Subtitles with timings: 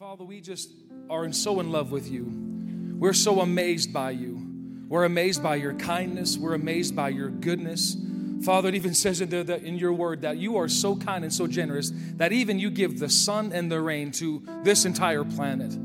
[0.00, 0.70] Father, we just
[1.10, 2.24] are so in love with you.
[2.98, 4.40] We're so amazed by you.
[4.88, 6.38] We're amazed by your kindness.
[6.38, 7.98] We're amazed by your goodness.
[8.42, 11.46] Father, it even says in, in your word that you are so kind and so
[11.46, 15.76] generous that even you give the sun and the rain to this entire planet.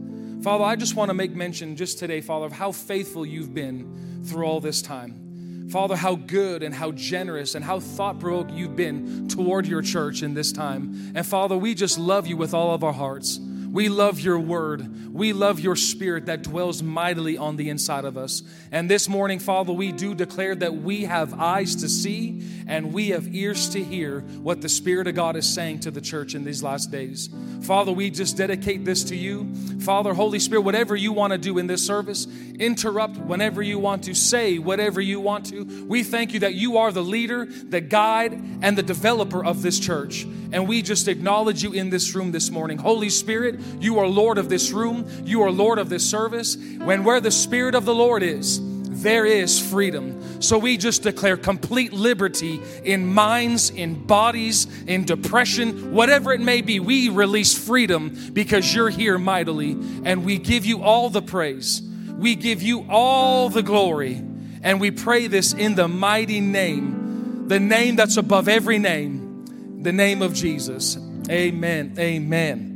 [0.41, 4.23] Father, I just want to make mention just today, Father, of how faithful you've been
[4.23, 5.67] through all this time.
[5.69, 10.23] Father, how good and how generous and how thought provoking you've been toward your church
[10.23, 11.11] in this time.
[11.15, 13.41] And Father, we just love you with all of our hearts.
[13.75, 15.13] We love your word.
[15.13, 18.41] We love your spirit that dwells mightily on the inside of us.
[18.71, 23.09] And this morning, Father, we do declare that we have eyes to see and we
[23.09, 26.45] have ears to hear what the Spirit of God is saying to the church in
[26.45, 27.29] these last days.
[27.63, 29.53] Father, we just dedicate this to you.
[29.81, 34.05] Father, Holy Spirit, whatever you want to do in this service, interrupt whenever you want
[34.05, 35.85] to, say whatever you want to.
[35.85, 39.79] We thank you that you are the leader, the guide, and the developer of this
[39.79, 40.25] church.
[40.51, 42.77] And we just acknowledge you in this room this morning.
[42.77, 45.07] Holy Spirit, you are Lord of this room.
[45.23, 46.55] You are Lord of this service.
[46.55, 48.59] When where the Spirit of the Lord is,
[49.01, 50.41] there is freedom.
[50.41, 56.61] So we just declare complete liberty in minds, in bodies, in depression, whatever it may
[56.61, 56.79] be.
[56.79, 59.71] We release freedom because you're here mightily,
[60.05, 61.81] and we give you all the praise.
[61.81, 64.21] We give you all the glory,
[64.63, 69.93] and we pray this in the mighty name, the name that's above every name, the
[69.93, 70.97] name of Jesus.
[71.29, 71.95] Amen.
[71.99, 72.74] Amen.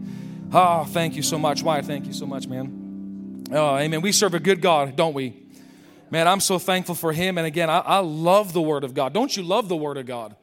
[0.51, 1.61] Oh, thank you so much.
[1.61, 1.81] Why?
[1.83, 3.45] Thank you so much, man.
[3.51, 4.01] Oh, amen.
[4.01, 5.35] We serve a good God, don't we?
[6.09, 7.37] Man, I'm so thankful for Him.
[7.37, 9.13] And again, I, I love the Word of God.
[9.13, 10.35] Don't you love the Word of God?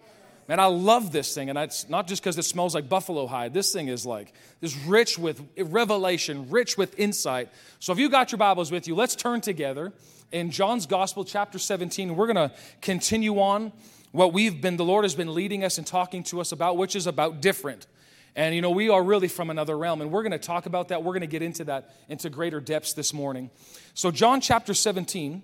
[0.46, 1.50] Man, I love this thing.
[1.50, 3.52] And it's not just because it smells like buffalo hide.
[3.52, 7.48] This thing is like, is rich with revelation, rich with insight.
[7.80, 9.92] So if you got your Bibles with you, let's turn together
[10.30, 12.14] in John's Gospel, chapter 17.
[12.14, 13.72] We're going to continue on
[14.12, 16.94] what we've been, the Lord has been leading us and talking to us about, which
[16.94, 17.88] is about different.
[18.36, 20.88] And you know, we are really from another realm, and we're going to talk about
[20.88, 21.02] that.
[21.02, 23.50] We're going to get into that into greater depths this morning.
[23.94, 25.42] So, John chapter 17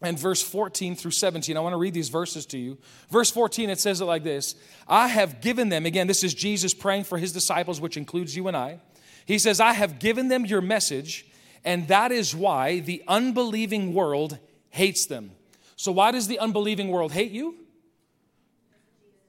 [0.00, 2.78] and verse 14 through 17, I want to read these verses to you.
[3.10, 4.56] Verse 14, it says it like this
[4.88, 8.48] I have given them, again, this is Jesus praying for his disciples, which includes you
[8.48, 8.80] and I.
[9.26, 11.26] He says, I have given them your message,
[11.62, 14.38] and that is why the unbelieving world
[14.70, 15.32] hates them.
[15.76, 17.56] So, why does the unbelieving world hate you?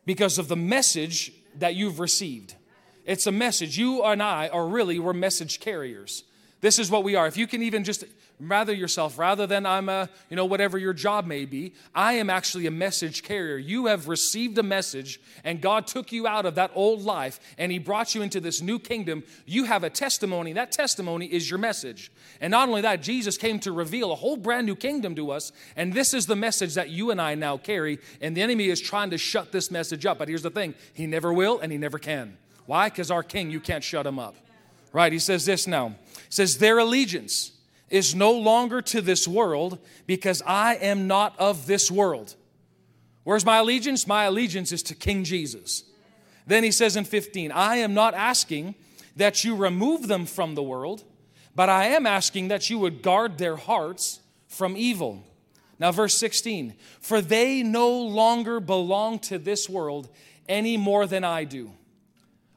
[0.05, 2.55] Because of the message that you've received.
[3.05, 3.77] It's a message.
[3.77, 6.23] You and I are really, we're message carriers.
[6.61, 7.27] This is what we are.
[7.27, 8.05] If you can even just
[8.39, 12.29] rather yourself, rather than I'm a, you know, whatever your job may be, I am
[12.29, 13.57] actually a message carrier.
[13.57, 17.71] You have received a message, and God took you out of that old life and
[17.71, 19.23] He brought you into this new kingdom.
[19.45, 20.53] You have a testimony.
[20.53, 22.11] That testimony is your message.
[22.41, 25.51] And not only that, Jesus came to reveal a whole brand new kingdom to us,
[25.75, 27.99] and this is the message that you and I now carry.
[28.21, 30.17] And the enemy is trying to shut this message up.
[30.17, 32.37] But here's the thing He never will, and He never can.
[32.65, 32.89] Why?
[32.89, 34.35] Because our king, you can't shut him up.
[34.91, 35.11] Right?
[35.11, 35.89] He says this now.
[35.89, 35.95] He
[36.29, 37.51] says, Their allegiance
[37.89, 42.35] is no longer to this world because I am not of this world.
[43.23, 44.07] Where's my allegiance?
[44.07, 45.83] My allegiance is to King Jesus.
[46.47, 48.75] Then he says in 15, I am not asking
[49.15, 51.03] that you remove them from the world,
[51.55, 55.23] but I am asking that you would guard their hearts from evil.
[55.79, 60.09] Now, verse 16, for they no longer belong to this world
[60.47, 61.71] any more than I do.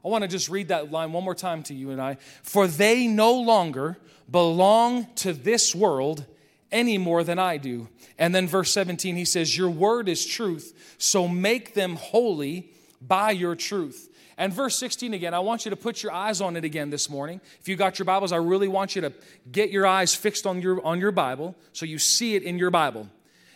[0.04, 2.18] I want to just read that line one more time to you and I.
[2.42, 3.98] For they no longer
[4.30, 6.24] belong to this world
[6.70, 7.88] any more than I do.
[8.18, 12.70] And then verse 17, he says, Your word is truth, so make them holy
[13.00, 14.08] by your truth.
[14.36, 17.10] And verse 16 again, I want you to put your eyes on it again this
[17.10, 17.40] morning.
[17.60, 19.12] If you got your Bibles, I really want you to
[19.50, 22.70] get your eyes fixed on your, on your Bible so you see it in your
[22.70, 23.08] Bible.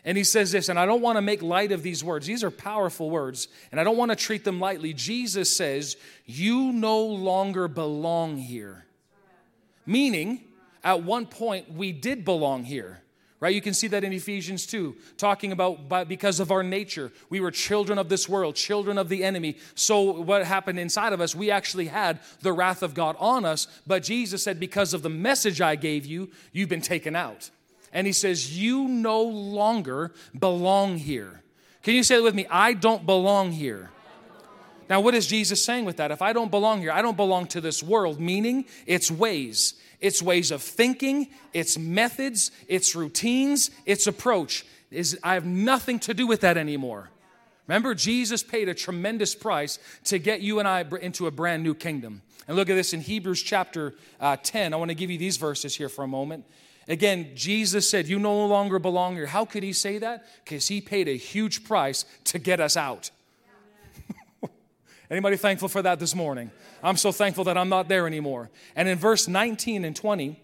[0.05, 2.27] And he says this, and I don't want to make light of these words.
[2.27, 4.93] These are powerful words, and I don't want to treat them lightly.
[4.93, 5.97] Jesus says,
[6.27, 8.85] You no longer belong here.
[9.87, 10.43] Meaning,
[10.83, 12.99] at one point, we did belong here.
[13.39, 13.55] Right?
[13.55, 17.41] You can see that in Ephesians 2, talking about by, because of our nature, we
[17.41, 19.57] were children of this world, children of the enemy.
[19.75, 23.67] So, what happened inside of us, we actually had the wrath of God on us.
[23.85, 27.51] But Jesus said, Because of the message I gave you, you've been taken out
[27.93, 31.43] and he says, You no longer belong here.
[31.83, 32.47] Can you say it with me?
[32.51, 33.91] I don't belong here.
[34.89, 36.11] Now, what is Jesus saying with that?
[36.11, 40.23] If I don't belong here, I don't belong to this world, meaning its ways, its
[40.23, 44.67] ways of thinking, its methods, its routines, its approach.
[44.91, 47.09] Is I have nothing to do with that anymore.
[47.67, 51.75] Remember, Jesus paid a tremendous price to get you and I into a brand new
[51.75, 52.21] kingdom.
[52.47, 54.75] And look at this in Hebrews chapter uh, 10.
[54.75, 56.45] I want to give you these verses here for a moment.
[56.89, 59.27] Again, Jesus said, You no longer belong here.
[59.27, 60.27] How could he say that?
[60.45, 63.11] Because he paid a huge price to get us out.
[65.11, 66.51] Anybody thankful for that this morning?
[66.83, 68.51] I'm so thankful that I'm not there anymore.
[68.75, 70.41] And in verse 19 and 20,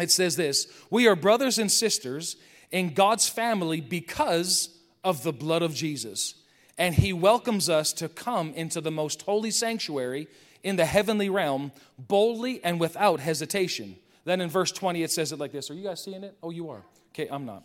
[0.00, 2.36] it says this We are brothers and sisters
[2.70, 6.34] in God's family because of the blood of Jesus.
[6.78, 10.26] And he welcomes us to come into the most holy sanctuary
[10.62, 13.96] in the heavenly realm boldly and without hesitation.
[14.24, 16.36] Then in verse 20, it says it like this Are you guys seeing it?
[16.42, 16.82] Oh, you are.
[17.12, 17.64] Okay, I'm not.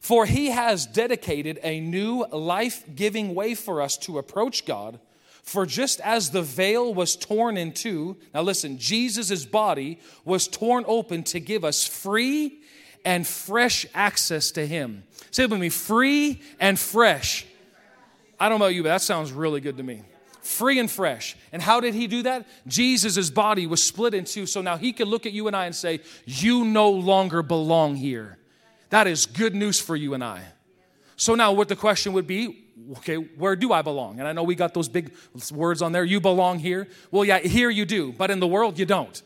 [0.00, 4.98] For he has dedicated a new life giving way for us to approach God.
[5.44, 10.84] For just as the veil was torn in two, now listen, Jesus' body was torn
[10.86, 12.60] open to give us free
[13.04, 15.02] and fresh access to him.
[15.30, 17.44] Say it with me free and fresh.
[18.38, 20.02] I don't know about you, but that sounds really good to me
[20.42, 21.36] free and fresh.
[21.52, 22.46] And how did he do that?
[22.66, 24.46] Jesus' body was split in two.
[24.46, 27.96] So now he can look at you and I and say, You no longer belong
[27.96, 28.38] here.
[28.90, 30.42] That is good news for you and I.
[31.16, 32.64] So now, what the question would be,
[32.98, 34.18] okay, where do I belong?
[34.18, 35.14] And I know we got those big
[35.52, 36.04] words on there.
[36.04, 36.88] You belong here.
[37.10, 39.22] Well, yeah, here you do, but in the world you don't.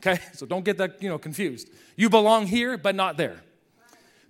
[0.00, 1.68] Okay, so don't get that you know confused.
[1.96, 3.40] You belong here, but not there.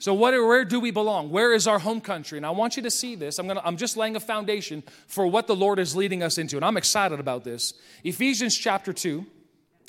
[0.00, 1.30] So, what, where do we belong?
[1.30, 2.38] Where is our home country?
[2.38, 3.38] And I want you to see this.
[3.38, 6.56] I'm, gonna, I'm just laying a foundation for what the Lord is leading us into,
[6.56, 7.74] and I'm excited about this.
[8.04, 9.26] Ephesians chapter 2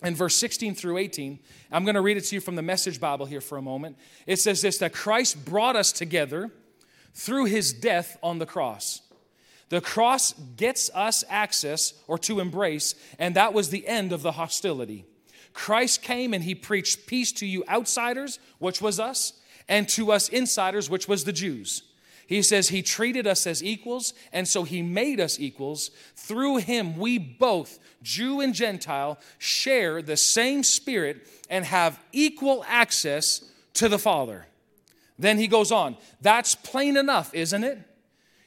[0.02, 1.40] and verse 16 through 18.
[1.72, 3.98] I'm going to read it to you from the Message Bible here for a moment.
[4.26, 6.50] It says this that Christ brought us together
[7.14, 9.02] through his death on the cross.
[9.70, 14.32] The cross gets us access or to embrace, and that was the end of the
[14.32, 15.06] hostility.
[15.54, 19.34] Christ came and he preached peace to you outsiders, which was us,
[19.70, 21.84] and to us insiders, which was the Jews.
[22.28, 25.90] He says he treated us as equals, and so he made us equals.
[26.16, 33.50] Through him, we both, Jew and Gentile, share the same spirit and have equal access
[33.76, 34.46] to the Father.
[35.18, 35.98] Then he goes on.
[36.22, 37.80] That's plain enough, isn't it?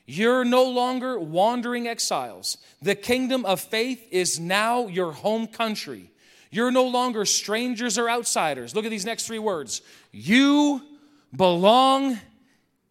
[0.06, 2.58] You're no longer wandering exiles.
[2.82, 6.10] The kingdom of faith is now your home country.
[6.50, 8.74] You're no longer strangers or outsiders.
[8.74, 9.82] Look at these next three words.
[10.12, 10.82] You
[11.34, 12.18] belong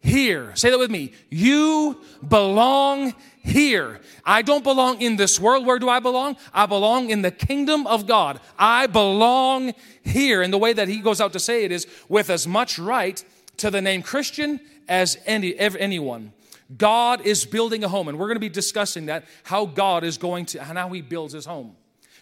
[0.00, 0.54] here.
[0.56, 1.12] Say that with me.
[1.30, 4.00] You belong here.
[4.24, 5.64] I don't belong in this world.
[5.64, 6.36] Where do I belong?
[6.52, 8.40] I belong in the kingdom of God.
[8.58, 10.42] I belong here.
[10.42, 13.22] And the way that he goes out to say it is with as much right
[13.58, 16.32] to the name Christian as any, anyone.
[16.76, 20.16] God is building a home, and we're going to be discussing that how God is
[20.18, 21.76] going to, and how he builds his home.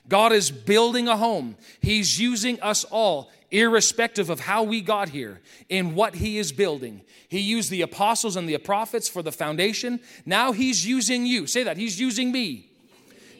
[0.09, 1.57] God is building a home.
[1.81, 7.03] He's using us all irrespective of how we got here, in what he is building.
[7.29, 10.01] He used the apostles and the prophets for the foundation.
[10.27, 11.47] Now he's using you.
[11.47, 11.77] Say that.
[11.77, 12.67] He's using me.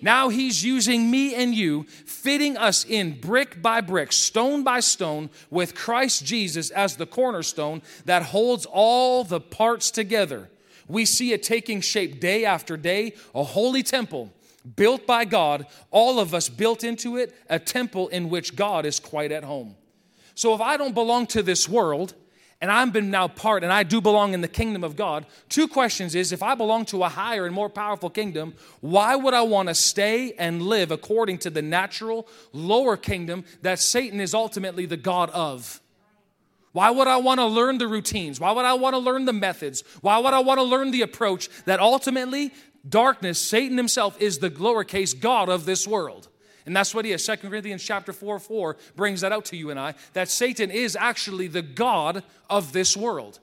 [0.03, 5.29] Now he's using me and you, fitting us in brick by brick, stone by stone,
[5.51, 10.49] with Christ Jesus as the cornerstone that holds all the parts together.
[10.89, 14.33] We see it taking shape day after day, a holy temple
[14.77, 19.01] built by God, all of us built into it, a temple in which God is
[19.01, 19.75] quite at home.
[20.41, 22.15] So if I don't belong to this world,
[22.63, 25.69] and I've been now part, and I do belong in the kingdom of God, two
[25.69, 29.43] questions is if I belong to a higher and more powerful kingdom, why would I
[29.43, 34.87] want to stay and live according to the natural lower kingdom that Satan is ultimately
[34.87, 35.79] the God of?
[36.73, 38.41] Why would I want to learn the routines?
[38.41, 39.85] Why would I want to learn the methods?
[40.01, 42.55] Why would I want to learn the approach that ultimately
[42.89, 46.29] darkness, Satan himself, is the lowercase God of this world?
[46.67, 47.25] And that's what he is.
[47.25, 50.97] 2 Corinthians chapter 4 4 brings that out to you and I, that Satan is
[50.97, 53.41] actually the God of this world.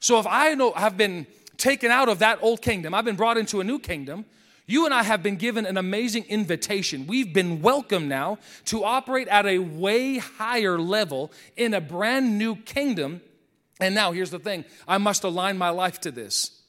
[0.00, 3.38] So if I know have been taken out of that old kingdom, I've been brought
[3.38, 4.24] into a new kingdom,
[4.66, 7.06] you and I have been given an amazing invitation.
[7.06, 12.56] We've been welcome now to operate at a way higher level in a brand new
[12.56, 13.20] kingdom.
[13.80, 16.62] And now here's the thing I must align my life to this.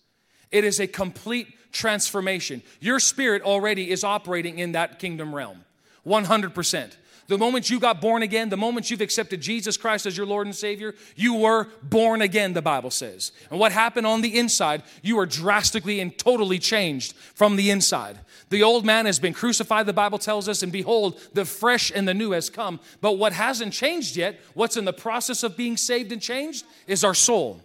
[0.52, 2.62] It is a complete transformation.
[2.80, 5.64] Your spirit already is operating in that kingdom realm.
[6.06, 6.96] 100%.
[7.28, 10.46] The moment you got born again, the moment you've accepted Jesus Christ as your Lord
[10.46, 13.32] and Savior, you were born again, the Bible says.
[13.50, 18.20] And what happened on the inside, you were drastically and totally changed from the inside.
[18.50, 22.08] The old man has been crucified, the Bible tells us, and behold, the fresh and
[22.08, 22.82] the new has come.
[23.00, 27.06] But what hasn't changed yet, what's in the process of being saved and changed, is
[27.06, 27.62] our soul.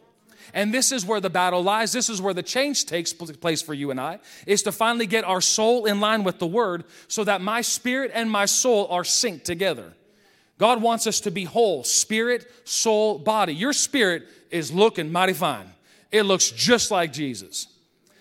[0.54, 1.92] And this is where the battle lies.
[1.92, 5.24] This is where the change takes place for you and I, is to finally get
[5.24, 9.02] our soul in line with the word so that my spirit and my soul are
[9.02, 9.92] synced together.
[10.58, 13.54] God wants us to be whole spirit, soul, body.
[13.54, 15.72] Your spirit is looking mighty fine,
[16.10, 17.68] it looks just like Jesus.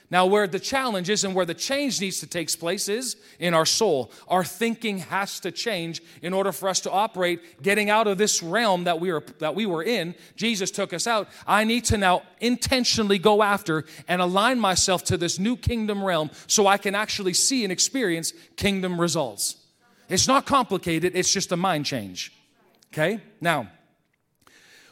[0.10, 3.54] Now, where the challenge is and where the change needs to take place is in
[3.54, 4.10] our soul.
[4.30, 8.42] Our thinking has to change in order for us to operate, getting out of this
[8.42, 10.16] realm that we were, that we were in.
[10.38, 11.28] Jesus took us out.
[11.46, 16.32] I need to now intentionally go after and align myself to this new kingdom realm
[16.48, 19.58] so I can actually see and experience kingdom results.
[20.08, 22.32] It's not complicated, it's just a mind change.
[22.94, 23.20] Okay?
[23.42, 23.68] Now,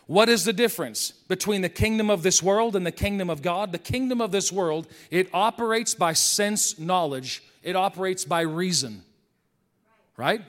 [0.07, 3.71] what is the difference between the kingdom of this world and the kingdom of God?
[3.71, 9.03] The kingdom of this world, it operates by sense knowledge, it operates by reason.
[10.15, 10.41] Right?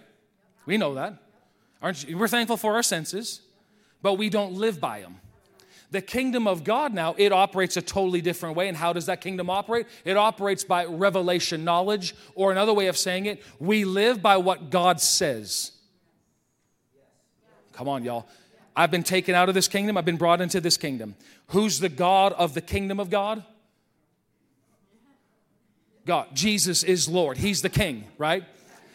[0.66, 1.18] We know that.
[1.80, 2.18] Aren't you?
[2.18, 3.40] We're thankful for our senses,
[4.02, 5.20] but we don't live by them.
[5.90, 8.68] The kingdom of God now, it operates a totally different way.
[8.68, 9.86] And how does that kingdom operate?
[10.04, 14.68] It operates by revelation knowledge, or another way of saying it, we live by what
[14.68, 15.72] God says.
[17.72, 18.26] Come on, y'all.
[18.76, 21.16] I've been taken out of this kingdom, I've been brought into this kingdom.
[21.48, 23.42] Who's the God of the kingdom of God?
[26.04, 26.28] God.
[26.34, 27.38] Jesus is Lord.
[27.38, 28.44] He's the king, right?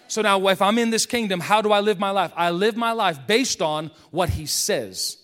[0.08, 2.32] So now, if I'm in this kingdom, how do I live my life?
[2.36, 5.18] I live my life based on what He says.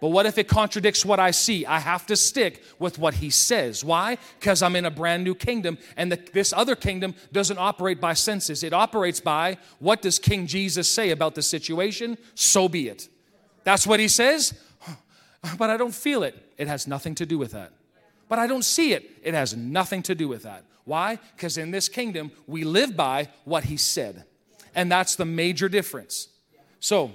[0.00, 1.64] But what if it contradicts what I see?
[1.64, 3.84] I have to stick with what He says.
[3.84, 4.18] Why?
[4.40, 8.14] Because I'm in a brand new kingdom, and the, this other kingdom doesn't operate by
[8.14, 8.62] senses.
[8.62, 12.18] It operates by what does King Jesus say about the situation?
[12.34, 13.08] So be it.
[13.64, 14.54] That's what he says,
[15.58, 16.34] but I don't feel it.
[16.58, 17.72] It has nothing to do with that.
[18.28, 19.10] But I don't see it.
[19.22, 20.64] It has nothing to do with that.
[20.84, 21.18] Why?
[21.36, 24.24] Because in this kingdom, we live by what he said.
[24.74, 26.28] And that's the major difference.
[26.80, 27.12] So,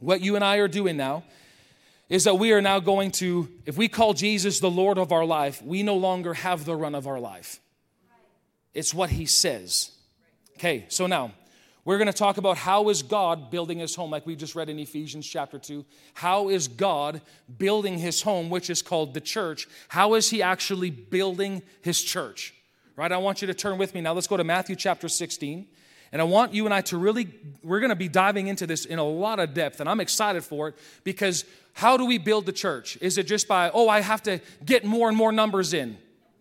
[0.00, 1.22] what you and I are doing now
[2.08, 5.24] is that we are now going to, if we call Jesus the Lord of our
[5.24, 7.60] life, we no longer have the run of our life.
[8.74, 9.90] It's what he says.
[10.56, 11.32] Okay, so now
[11.84, 14.68] we're going to talk about how is God building his home, like we just read
[14.68, 15.84] in Ephesians chapter 2.
[16.14, 17.20] How is God
[17.58, 19.66] building his home, which is called the church?
[19.88, 22.54] How is he actually building his church?
[22.94, 23.10] Right?
[23.10, 24.12] I want you to turn with me now.
[24.12, 25.66] Let's go to Matthew chapter 16.
[26.12, 27.28] And I want you and I to really,
[27.64, 30.44] we're going to be diving into this in a lot of depth, and I'm excited
[30.44, 30.74] for it
[31.04, 32.98] because how do we build the church?
[33.00, 35.96] Is it just by, oh, I have to get more and more numbers in?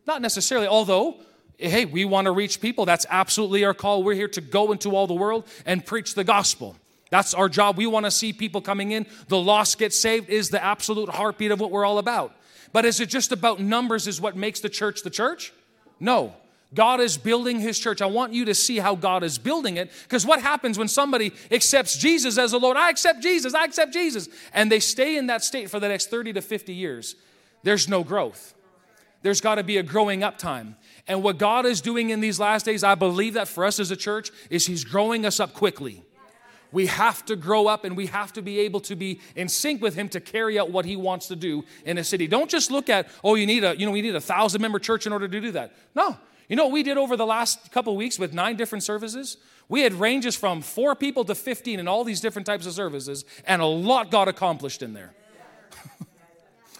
[0.06, 1.22] Not necessarily, although
[1.62, 2.86] hey, we want to reach people.
[2.86, 4.04] That's absolutely our call.
[4.04, 6.76] We're here to go into all the world and preach the gospel.
[7.10, 7.78] That's our job.
[7.78, 9.06] We want to see people coming in.
[9.28, 12.36] The lost get saved is the absolute heartbeat of what we're all about.
[12.74, 15.54] But is it just about numbers is what makes the church the church?
[16.00, 16.34] No.
[16.74, 18.02] God is building his church.
[18.02, 21.34] I want you to see how God is building it because what happens when somebody
[21.52, 22.78] accepts Jesus as the Lord?
[22.78, 24.30] I accept Jesus, I accept Jesus.
[24.54, 27.16] And they stay in that state for the next 30 to 50 years.
[27.64, 28.54] There's no growth.
[29.22, 30.78] There's got to be a growing up time.
[31.08, 33.92] And what God is doing in these last days, I believe that for us as
[33.92, 36.04] a church, is He's growing us up quickly.
[36.72, 39.82] We have to grow up and we have to be able to be in sync
[39.82, 42.28] with him to carry out what he wants to do in a city.
[42.28, 44.80] Don't just look at, oh, you need a, you know, we need a thousand member
[44.80, 45.74] church in order to do that.
[45.96, 46.18] No.
[46.48, 49.38] You know what we did over the last couple weeks with nine different services?
[49.70, 53.24] We had ranges from four people to 15 in all these different types of services,
[53.46, 55.14] and a lot got accomplished in there.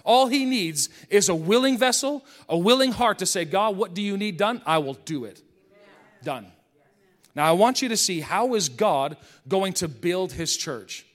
[0.04, 4.02] All he needs is a willing vessel, a willing heart to say, God, what do
[4.02, 4.62] you need done?
[4.66, 5.42] I will do it.
[6.24, 6.52] Done.
[7.36, 9.18] Now I want you to see how is God
[9.48, 11.06] going to build his church?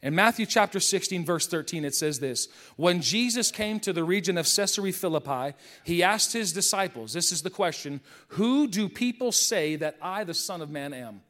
[0.00, 4.38] In Matthew chapter 16, verse 13, it says this When Jesus came to the region
[4.38, 9.76] of Caesarea Philippi, he asked his disciples, This is the question, who do people say
[9.76, 11.22] that I, the Son of Man, am?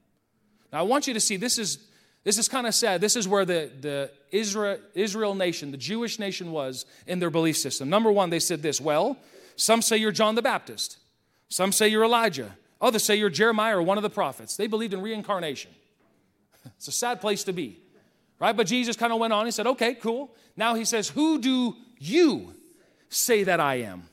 [0.73, 1.79] Now I want you to see this is
[2.25, 3.01] this is kind of sad.
[3.01, 7.57] This is where the, the Israel, Israel nation, the Jewish nation, was in their belief
[7.57, 7.89] system.
[7.89, 9.17] Number one, they said this well,
[9.57, 10.99] some say you're John the Baptist,
[11.49, 14.57] some say you're Elijah, others say you're Jeremiah or one of the prophets.
[14.57, 15.71] They believed in reincarnation.
[16.77, 17.79] It's a sad place to be,
[18.39, 18.55] right?
[18.55, 19.47] But Jesus kind of went on.
[19.47, 20.31] He said, okay, cool.
[20.55, 22.53] Now he says, Who do you
[23.09, 24.09] say that I am?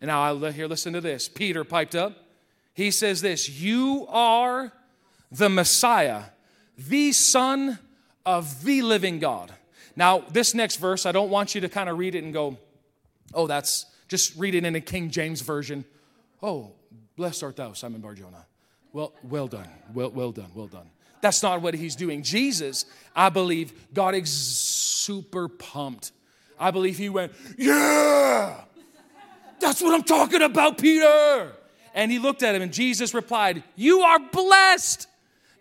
[0.00, 1.28] And now I'll here, listen to this.
[1.28, 2.16] Peter piped up.
[2.74, 4.72] He says this You are
[5.30, 6.24] the Messiah
[6.76, 7.78] the Son
[8.24, 9.52] of the living God.
[9.94, 12.58] Now, this next verse, I don't want you to kind of read it and go,
[13.32, 15.84] oh, that's just read it in a King James version.
[16.42, 16.72] Oh,
[17.16, 18.44] blessed art thou, Simon Barjona.
[18.92, 20.90] Well, well done, well, well done, well done.
[21.20, 22.22] That's not what he's doing.
[22.22, 26.12] Jesus, I believe, got ex- super pumped.
[26.58, 28.60] I believe he went, Yeah,
[29.58, 31.52] that's what I'm talking about, Peter.
[31.94, 35.08] And he looked at him, and Jesus replied, You are blessed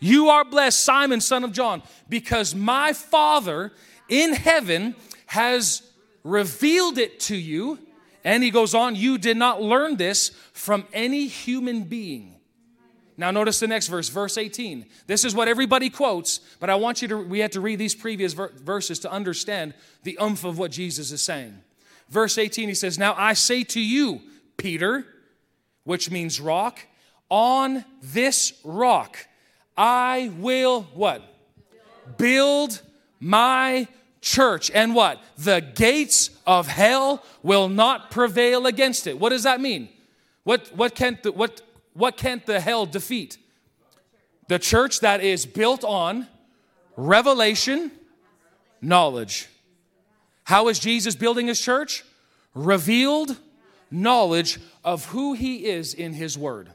[0.05, 3.71] you are blessed, Simon, son of John, because my Father
[4.07, 4.95] in heaven
[5.25, 5.81] has
[6.23, 7.79] revealed it to you.
[8.23, 12.35] And he goes on, You did not learn this from any human being.
[13.17, 14.85] Now, notice the next verse, verse 18.
[15.07, 17.95] This is what everybody quotes, but I want you to, we had to read these
[17.95, 21.55] previous ver- verses to understand the umph of what Jesus is saying.
[22.09, 24.21] Verse 18, he says, Now I say to you,
[24.57, 25.05] Peter,
[25.83, 26.79] which means rock.
[27.29, 29.17] On this rock
[29.77, 31.21] I will what?
[32.17, 32.81] Build
[33.19, 33.87] my
[34.21, 34.71] church.
[34.71, 35.21] And what?
[35.37, 39.19] The gates of hell will not prevail against it.
[39.19, 39.89] What does that mean?
[40.43, 41.61] What, what, can't, the, what,
[41.93, 43.37] what can't the hell defeat?
[44.47, 46.27] The church that is built on
[46.95, 47.91] revelation,
[48.81, 49.47] knowledge.
[50.43, 52.03] How is Jesus building his church?
[52.53, 53.37] Revealed
[53.89, 56.69] knowledge of who he is in his word.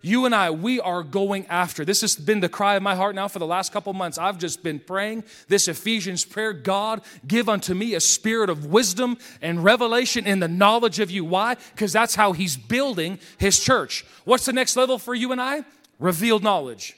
[0.00, 1.84] You and I, we are going after.
[1.84, 4.16] This has been the cry of my heart now for the last couple months.
[4.16, 9.18] I've just been praying this Ephesians prayer God, give unto me a spirit of wisdom
[9.42, 11.24] and revelation in the knowledge of you.
[11.24, 11.56] Why?
[11.74, 14.04] Because that's how He's building His church.
[14.24, 15.64] What's the next level for you and I?
[15.98, 16.96] Revealed knowledge.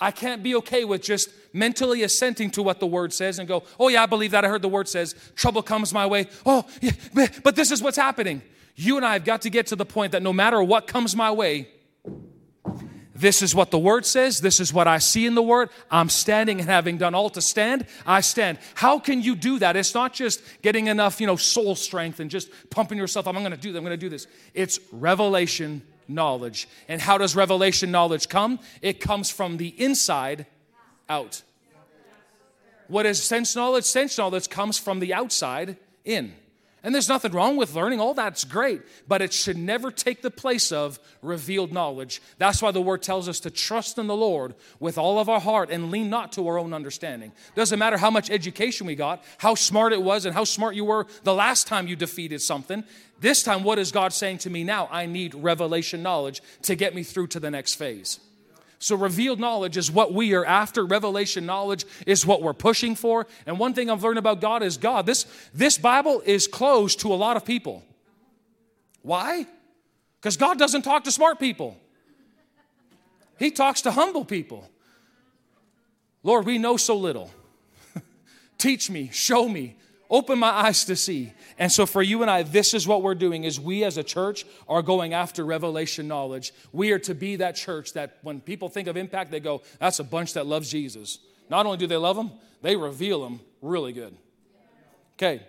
[0.00, 3.62] I can't be okay with just mentally assenting to what the word says and go,
[3.78, 4.44] oh, yeah, I believe that.
[4.44, 6.26] I heard the word says, trouble comes my way.
[6.44, 6.90] Oh, yeah,
[7.44, 8.42] but this is what's happening.
[8.74, 11.14] You and I have got to get to the point that no matter what comes
[11.14, 11.68] my way,
[13.22, 14.40] this is what the word says.
[14.40, 15.70] This is what I see in the word.
[15.90, 18.58] I'm standing and having done all to stand, I stand.
[18.74, 19.76] How can you do that?
[19.76, 23.36] It's not just getting enough, you know, soul strength and just pumping yourself up.
[23.36, 23.78] I'm going to do this.
[23.78, 24.26] I'm going to do this.
[24.54, 26.68] It's revelation knowledge.
[26.88, 28.58] And how does revelation knowledge come?
[28.82, 30.46] It comes from the inside
[31.08, 31.42] out.
[32.88, 33.84] What is sense knowledge?
[33.84, 36.34] Sense knowledge comes from the outside in.
[36.84, 40.32] And there's nothing wrong with learning, all that's great, but it should never take the
[40.32, 42.20] place of revealed knowledge.
[42.38, 45.38] That's why the word tells us to trust in the Lord with all of our
[45.38, 47.30] heart and lean not to our own understanding.
[47.54, 50.84] Doesn't matter how much education we got, how smart it was, and how smart you
[50.84, 52.82] were the last time you defeated something.
[53.20, 54.88] This time, what is God saying to me now?
[54.90, 58.18] I need revelation knowledge to get me through to the next phase.
[58.82, 60.84] So, revealed knowledge is what we are after.
[60.84, 63.28] Revelation knowledge is what we're pushing for.
[63.46, 65.06] And one thing I've learned about God is God.
[65.06, 65.24] This,
[65.54, 67.84] this Bible is closed to a lot of people.
[69.02, 69.46] Why?
[70.20, 71.76] Because God doesn't talk to smart people,
[73.38, 74.68] He talks to humble people.
[76.24, 77.30] Lord, we know so little.
[78.58, 79.76] Teach me, show me,
[80.12, 81.32] open my eyes to see.
[81.58, 84.04] And so for you and I, this is what we're doing is we as a
[84.04, 86.52] church are going after revelation knowledge.
[86.70, 89.98] We are to be that church that when people think of impact, they go, that's
[89.98, 91.18] a bunch that loves Jesus.
[91.48, 94.14] Not only do they love him, they reveal him really good.
[95.14, 95.42] Okay.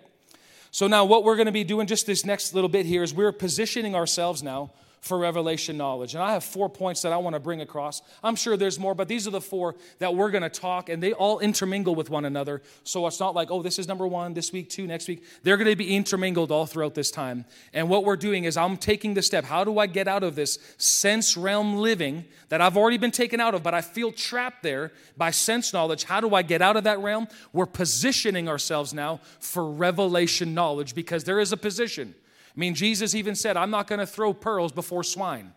[0.70, 3.12] So now what we're going to be doing just this next little bit here is
[3.12, 4.72] we're positioning ourselves now
[5.04, 6.14] for revelation knowledge.
[6.14, 8.00] And I have four points that I want to bring across.
[8.22, 11.02] I'm sure there's more, but these are the four that we're going to talk, and
[11.02, 12.62] they all intermingle with one another.
[12.84, 15.22] So it's not like, oh, this is number one, this week, two, next week.
[15.42, 17.44] They're going to be intermingled all throughout this time.
[17.74, 19.44] And what we're doing is I'm taking the step.
[19.44, 23.40] How do I get out of this sense realm living that I've already been taken
[23.40, 26.04] out of, but I feel trapped there by sense knowledge?
[26.04, 27.28] How do I get out of that realm?
[27.52, 32.14] We're positioning ourselves now for revelation knowledge because there is a position.
[32.56, 35.52] I mean, Jesus even said, I'm not going to throw pearls before swine.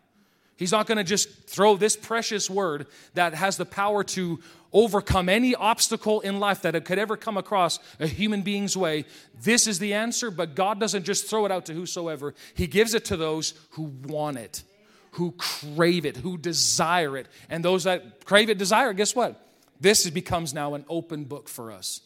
[0.58, 4.40] He's not going to just throw this precious word that has the power to
[4.74, 9.06] overcome any obstacle in life that could ever come across a human being's way.
[9.40, 12.34] This is the answer, but God doesn't just throw it out to whosoever.
[12.56, 14.64] He gives it to those who want it,
[15.12, 17.28] who crave it, who desire it.
[17.50, 19.48] And those that crave it, desire it, guess what?
[19.80, 22.02] This becomes now an open book for us.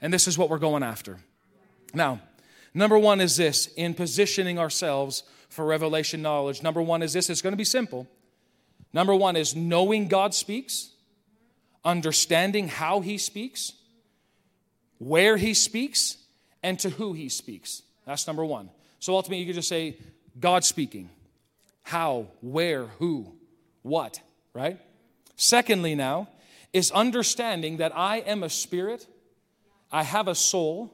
[0.00, 1.20] And this is what we're going after.
[1.94, 2.20] Now,
[2.74, 6.62] Number one is this in positioning ourselves for revelation knowledge.
[6.62, 8.06] Number one is this it's going to be simple.
[8.92, 10.90] Number one is knowing God speaks,
[11.84, 13.72] understanding how He speaks,
[14.98, 16.16] where He speaks,
[16.62, 17.82] and to who He speaks.
[18.06, 18.70] That's number one.
[18.98, 19.96] So ultimately, you could just say,
[20.38, 21.10] God speaking.
[21.82, 23.34] How, where, who,
[23.82, 24.20] what,
[24.54, 24.78] right?
[25.36, 26.28] Secondly, now,
[26.72, 29.06] is understanding that I am a spirit,
[29.90, 30.92] I have a soul,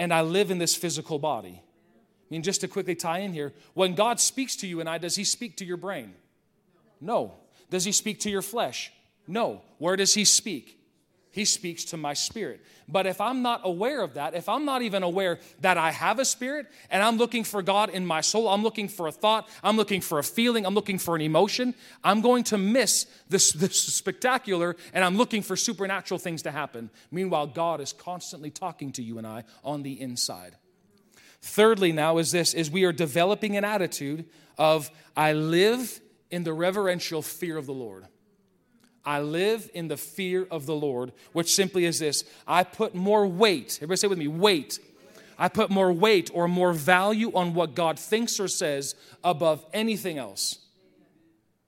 [0.00, 1.62] and I live in this physical body.
[1.62, 4.96] I mean, just to quickly tie in here, when God speaks to you and I,
[4.96, 6.14] does He speak to your brain?
[7.02, 7.34] No.
[7.68, 8.90] Does He speak to your flesh?
[9.28, 9.60] No.
[9.76, 10.79] Where does He speak?
[11.32, 12.60] He speaks to my spirit.
[12.88, 16.18] But if I'm not aware of that, if I'm not even aware that I have
[16.18, 19.48] a spirit and I'm looking for God in my soul, I'm looking for a thought,
[19.62, 23.52] I'm looking for a feeling, I'm looking for an emotion, I'm going to miss this,
[23.52, 26.90] this spectacular and I'm looking for supernatural things to happen.
[27.12, 30.56] Meanwhile, God is constantly talking to you and I on the inside.
[31.42, 34.26] Thirdly, now is this is we are developing an attitude
[34.58, 38.06] of I live in the reverential fear of the Lord.
[39.04, 43.26] I live in the fear of the Lord, which simply is this I put more
[43.26, 44.78] weight, everybody say with me, weight.
[45.38, 50.18] I put more weight or more value on what God thinks or says above anything
[50.18, 50.58] else.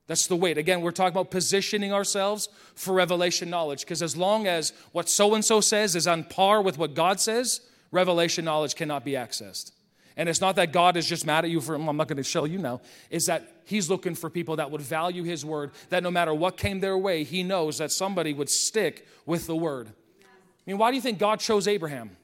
[0.06, 0.58] That's the weight.
[0.58, 5.34] Again, we're talking about positioning ourselves for revelation knowledge because as long as what so
[5.34, 9.72] and so says is on par with what God says, revelation knowledge cannot be accessed.
[10.18, 12.18] And it's not that God is just mad at you for, mm, I'm not going
[12.18, 12.82] to show you now.
[13.08, 16.56] Is that He's looking for people that would value His word, that no matter what
[16.56, 19.88] came their way, He knows that somebody would stick with the word.
[19.88, 22.16] I mean, why do you think God chose Abraham?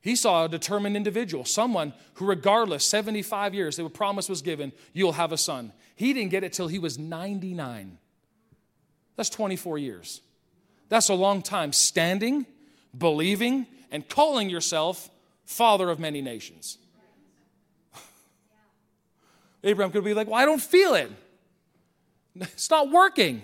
[0.00, 5.12] He saw a determined individual, someone who, regardless, 75 years, the promise was given, you'll
[5.12, 5.72] have a son.
[5.96, 7.98] He didn't get it till he was 99.
[9.16, 10.20] That's 24 years.
[10.90, 12.44] That's a long time standing,
[12.96, 15.08] believing, and calling yourself
[15.46, 16.78] father of many nations.
[19.64, 21.10] Abraham could be like, Well, I don't feel it.
[22.36, 23.42] It's not working.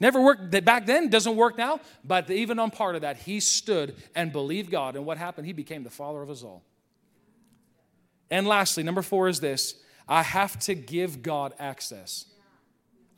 [0.00, 1.78] Never worked back then, doesn't work now.
[2.02, 4.96] But even on part of that, he stood and believed God.
[4.96, 5.46] And what happened?
[5.46, 6.64] He became the father of us all.
[8.30, 12.26] And lastly, number four is this I have to give God access.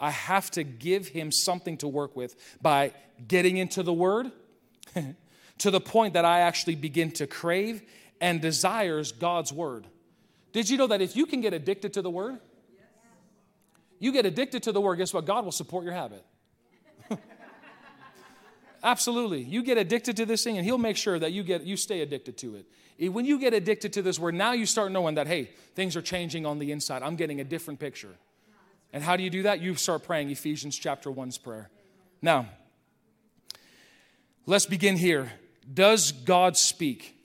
[0.00, 2.92] I have to give him something to work with by
[3.28, 4.32] getting into the word
[5.58, 7.82] to the point that I actually begin to crave
[8.20, 9.86] and desires God's word.
[10.52, 12.38] Did you know that if you can get addicted to the word,
[13.98, 15.24] you get addicted to the word, guess what?
[15.24, 16.24] God will support your habit.
[18.82, 19.42] Absolutely.
[19.42, 22.00] You get addicted to this thing, and He'll make sure that you get you stay
[22.00, 23.12] addicted to it.
[23.12, 26.02] When you get addicted to this word, now you start knowing that hey, things are
[26.02, 27.02] changing on the inside.
[27.02, 28.16] I'm getting a different picture.
[28.92, 29.60] And how do you do that?
[29.60, 31.70] You start praying Ephesians chapter 1's prayer.
[32.20, 32.48] Now,
[34.46, 35.32] let's begin here.
[35.72, 37.16] Does God speak?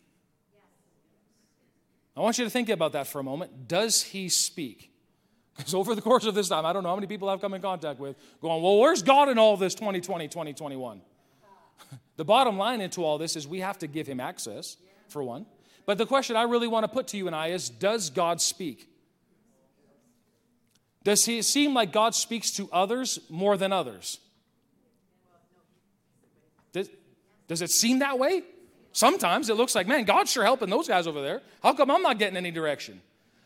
[2.18, 3.68] I want you to think about that for a moment.
[3.68, 4.92] Does He speak?
[5.58, 7.56] Because over the course of this time, I don't know how many people I've come
[7.56, 11.02] in contact with going, well, where's God in all this 2020, 2021?
[12.16, 14.78] the bottom line into all this is we have to give him access,
[15.08, 15.48] for one.
[15.88, 18.40] But the question I really want to put to you and I is Does God
[18.40, 18.88] speak?
[21.04, 24.20] Does it seem like God speaks to others more than others?
[26.72, 26.88] Does,
[27.48, 28.44] does it seem that way?
[28.98, 31.44] Sometimes it looks like, man, God's sure helping those guys over there.
[31.62, 33.00] How come I'm not getting any direction?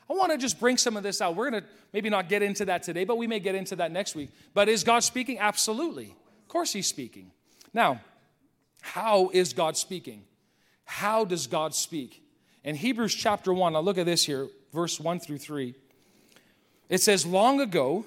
[0.09, 1.35] I want to just bring some of this out.
[1.35, 3.91] We're going to maybe not get into that today, but we may get into that
[3.91, 4.29] next week.
[4.53, 5.39] But is God speaking?
[5.39, 6.05] Absolutely.
[6.05, 7.31] Of course, He's speaking.
[7.73, 7.99] Now,
[8.79, 10.23] how is God speaking?
[10.85, 12.23] How does God speak?
[12.63, 15.75] In Hebrews chapter 1, now look at this here, verse 1 through 3.
[16.87, 18.05] It says, Long ago,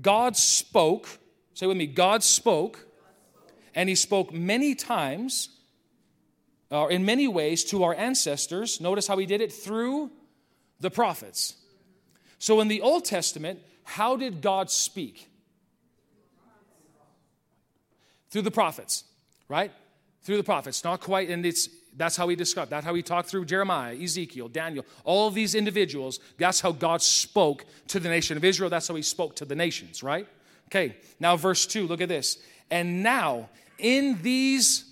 [0.00, 1.06] God spoke,
[1.52, 2.86] say with me, God spoke,
[3.74, 5.50] and He spoke many times,
[6.70, 8.80] or uh, in many ways, to our ancestors.
[8.80, 10.10] Notice how He did it through
[10.78, 11.56] the prophets.
[12.38, 15.28] So in the Old Testament, how did God speak?
[18.30, 19.04] Through the prophets,
[19.48, 19.72] right?
[20.22, 20.84] through the prophets.
[20.84, 22.70] Not quite, and it's that's how he described.
[22.70, 26.20] That's how he talked through Jeremiah, Ezekiel, Daniel, all of these individuals.
[26.38, 28.70] That's how God spoke to the nation of Israel.
[28.70, 30.26] That's how he spoke to the nations, right?
[30.68, 32.38] Okay, now verse 2, look at this.
[32.70, 34.84] And now, in these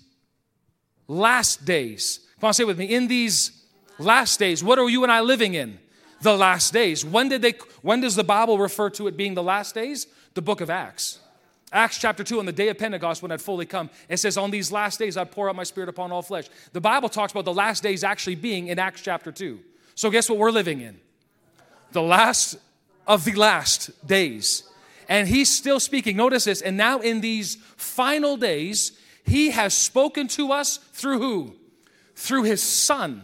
[1.09, 3.51] last days, come on, say with me, in these
[3.97, 5.79] last days, what are you and I living in?
[6.21, 7.03] The last days.
[7.03, 10.07] When did they when does the Bible refer to it being the last days?
[10.33, 11.19] The book of Acts.
[11.71, 14.49] Acts chapter 2, on the day of Pentecost, when I'd fully come, it says, On
[14.49, 16.45] these last days I pour out my spirit upon all flesh.
[16.73, 19.59] The Bible talks about the last days actually being in Acts chapter 2.
[19.95, 20.99] So, guess what we're living in?
[21.91, 22.57] The last
[23.07, 24.63] of the last days.
[25.07, 26.17] And he's still speaking.
[26.17, 26.61] Notice this.
[26.61, 28.93] And now, in these final days,
[29.25, 31.55] he has spoken to us through who?
[32.15, 33.23] Through his son.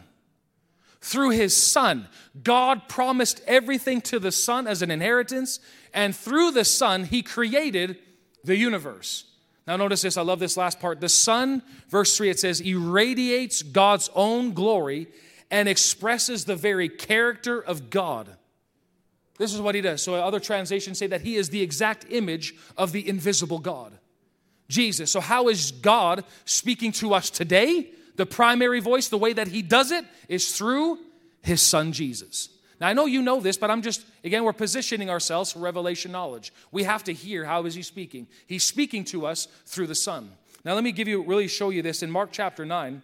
[1.02, 2.08] Through his son.
[2.42, 5.60] God promised everything to the son as an inheritance.
[5.94, 7.98] And through the son, he created
[8.44, 9.26] the universe.
[9.68, 10.18] Now, notice this.
[10.18, 11.02] I love this last part.
[11.02, 15.08] The Son, verse 3, it says, irradiates God's own glory
[15.50, 18.30] and expresses the very character of God.
[19.38, 20.02] This is what he does.
[20.02, 23.95] So, other translations say that he is the exact image of the invisible God,
[24.68, 25.12] Jesus.
[25.12, 27.92] So, how is God speaking to us today?
[28.16, 31.00] The primary voice, the way that he does it, is through
[31.42, 32.50] his Son, Jesus.
[32.80, 36.12] Now I know you know this, but I'm just again we're positioning ourselves for revelation
[36.12, 36.52] knowledge.
[36.72, 38.28] We have to hear how is he speaking?
[38.48, 40.32] He's speaking to us through the Son.
[40.64, 43.02] Now let me give you really show you this in Mark chapter 9.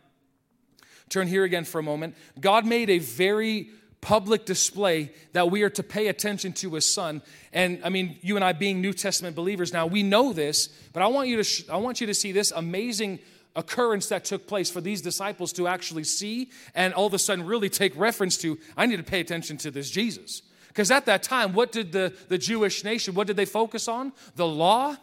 [1.10, 2.16] Turn here again for a moment.
[2.40, 3.70] God made a very
[4.02, 7.22] public display that we are to pay attention to his son
[7.54, 11.04] and i mean you and i being new testament believers now we know this but
[11.04, 13.20] i want you to sh- i want you to see this amazing
[13.56, 17.46] occurrence that took place for these disciples to actually see and all of a sudden
[17.46, 20.42] really take reference to i need to pay attention to this jesus.
[20.68, 24.14] Because at that time what did the, the jewish nation what did they focus on?
[24.36, 24.96] The law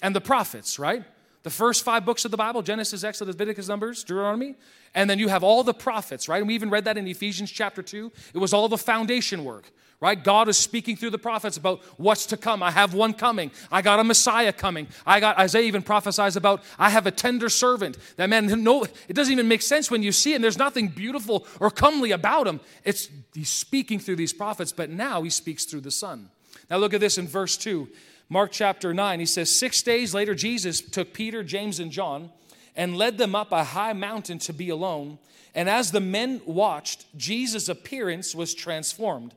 [0.00, 1.02] and the prophets right
[1.44, 4.56] The first five books of the Bible Genesis, Exodus, Leviticus, Numbers, Deuteronomy.
[4.94, 6.38] And then you have all the prophets, right?
[6.38, 8.10] And we even read that in Ephesians chapter 2.
[8.32, 10.22] It was all the foundation work, right?
[10.22, 12.62] God is speaking through the prophets about what's to come.
[12.62, 13.50] I have one coming.
[13.70, 14.88] I got a Messiah coming.
[15.04, 17.98] I got Isaiah even prophesies about I have a tender servant.
[18.16, 20.34] That man, no, it doesn't even make sense when you see.
[20.34, 22.58] And there's nothing beautiful or comely about him.
[22.84, 26.30] It's he's speaking through these prophets, but now he speaks through the Son.
[26.70, 27.86] Now look at this in verse 2.
[28.28, 32.30] Mark chapter 9, he says, Six days later, Jesus took Peter, James, and John
[32.74, 35.18] and led them up a high mountain to be alone.
[35.54, 39.34] And as the men watched, Jesus' appearance was transformed,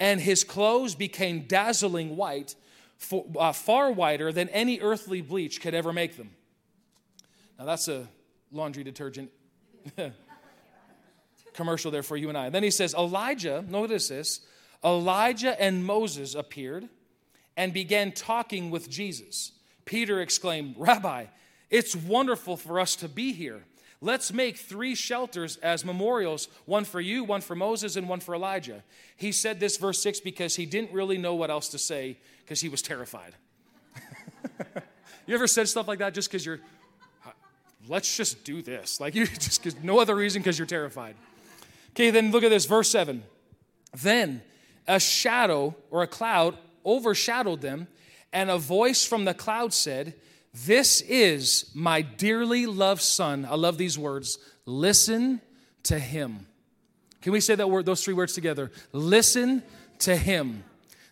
[0.00, 2.56] and his clothes became dazzling white,
[2.96, 6.30] for, uh, far whiter than any earthly bleach could ever make them.
[7.58, 8.08] Now, that's a
[8.50, 9.30] laundry detergent
[11.54, 12.48] commercial there for you and I.
[12.48, 14.40] then he says, Elijah, notice this
[14.84, 16.88] Elijah and Moses appeared
[17.56, 19.52] and began talking with Jesus.
[19.84, 21.26] Peter exclaimed, Rabbi,
[21.70, 23.64] it's wonderful for us to be here.
[24.00, 28.34] Let's make three shelters as memorials one for you, one for Moses, and one for
[28.34, 28.82] Elijah.
[29.16, 32.60] He said this, verse 6, because he didn't really know what else to say because
[32.60, 33.34] he was terrified.
[35.26, 36.58] you ever said stuff like that just because you're,
[37.88, 39.00] let's just do this?
[39.00, 41.14] Like you just, cause no other reason because you're terrified.
[41.90, 43.22] Okay, then look at this, verse 7.
[44.02, 44.42] Then
[44.88, 47.88] a shadow or a cloud overshadowed them,
[48.32, 50.14] and a voice from the cloud said,
[50.52, 53.46] This is my dearly loved son.
[53.48, 54.38] I love these words.
[54.64, 55.40] Listen
[55.84, 56.46] to him.
[57.20, 58.70] Can we say that word, those three words together?
[58.92, 59.62] Listen
[60.00, 60.64] to him.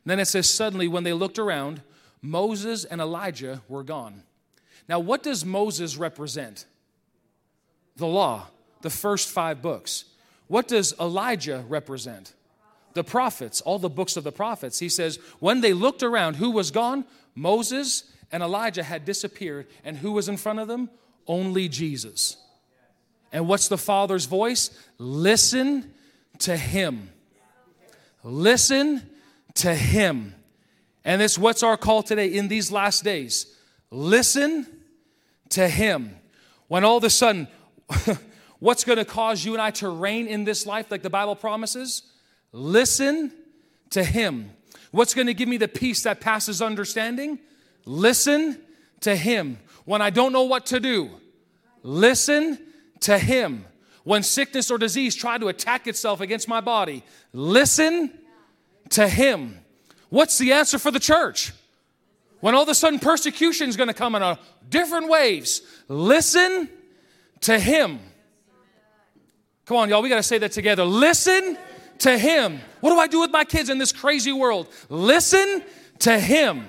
[0.05, 1.83] then it says, Suddenly, when they looked around,
[2.23, 4.23] Moses and Elijah were gone.
[4.89, 6.67] Now, what does Moses represent?
[7.97, 8.49] The law,
[8.83, 10.05] the first five books.
[10.49, 12.35] What does Elijah represent?
[12.95, 14.79] The prophets, all the books of the prophets.
[14.79, 17.05] He says, when they looked around, who was gone?
[17.35, 19.67] Moses and Elijah had disappeared.
[19.85, 20.91] And who was in front of them?
[21.27, 22.37] Only Jesus.
[23.33, 24.71] And what's the Father's voice?
[24.99, 25.93] Listen
[26.41, 27.11] to Him.
[28.23, 29.09] Listen
[29.55, 30.35] to Him.
[31.05, 33.57] And it's what's our call today in these last days.
[33.91, 34.67] Listen
[35.51, 36.17] to Him.
[36.69, 37.49] When all of a sudden,
[38.59, 41.37] what's going to cause you and I to reign in this life like the Bible
[41.37, 42.03] promises?
[42.53, 43.33] Listen
[43.91, 44.51] to Him.
[44.91, 47.39] What's going to give me the peace that passes understanding?
[47.85, 48.61] Listen
[49.01, 49.59] to Him.
[49.85, 51.11] When I don't know what to do,
[51.83, 52.59] listen
[53.01, 53.65] to Him.
[54.05, 58.11] When sickness or disease try to attack itself against my body, listen
[58.91, 59.59] to Him.
[60.09, 61.53] What's the answer for the church?
[62.41, 66.69] When all of a sudden persecution is going to come in a different waves, listen
[67.43, 68.01] to Him.
[69.67, 70.85] Come on, y'all, we got to say that together.
[70.85, 71.57] Listen
[72.01, 72.61] to Him.
[72.81, 74.69] What do I do with my kids in this crazy world?
[74.89, 75.63] Listen
[76.01, 76.67] to Him.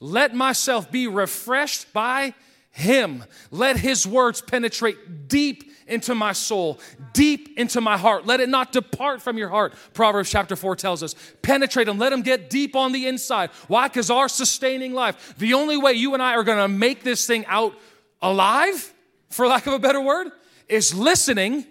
[0.00, 2.34] Let myself be refreshed by
[2.70, 3.24] Him.
[3.50, 6.78] Let His words penetrate deep into my soul,
[7.12, 8.24] deep into my heart.
[8.24, 9.74] Let it not depart from your heart.
[9.92, 11.14] Proverbs chapter 4 tells us.
[11.42, 13.50] Penetrate them, let them get deep on the inside.
[13.66, 13.88] Why?
[13.88, 17.26] Because our sustaining life, the only way you and I are going to make this
[17.26, 17.74] thing out
[18.22, 18.94] alive,
[19.30, 20.28] for lack of a better word,
[20.68, 21.66] is listening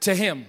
[0.00, 0.44] to Him.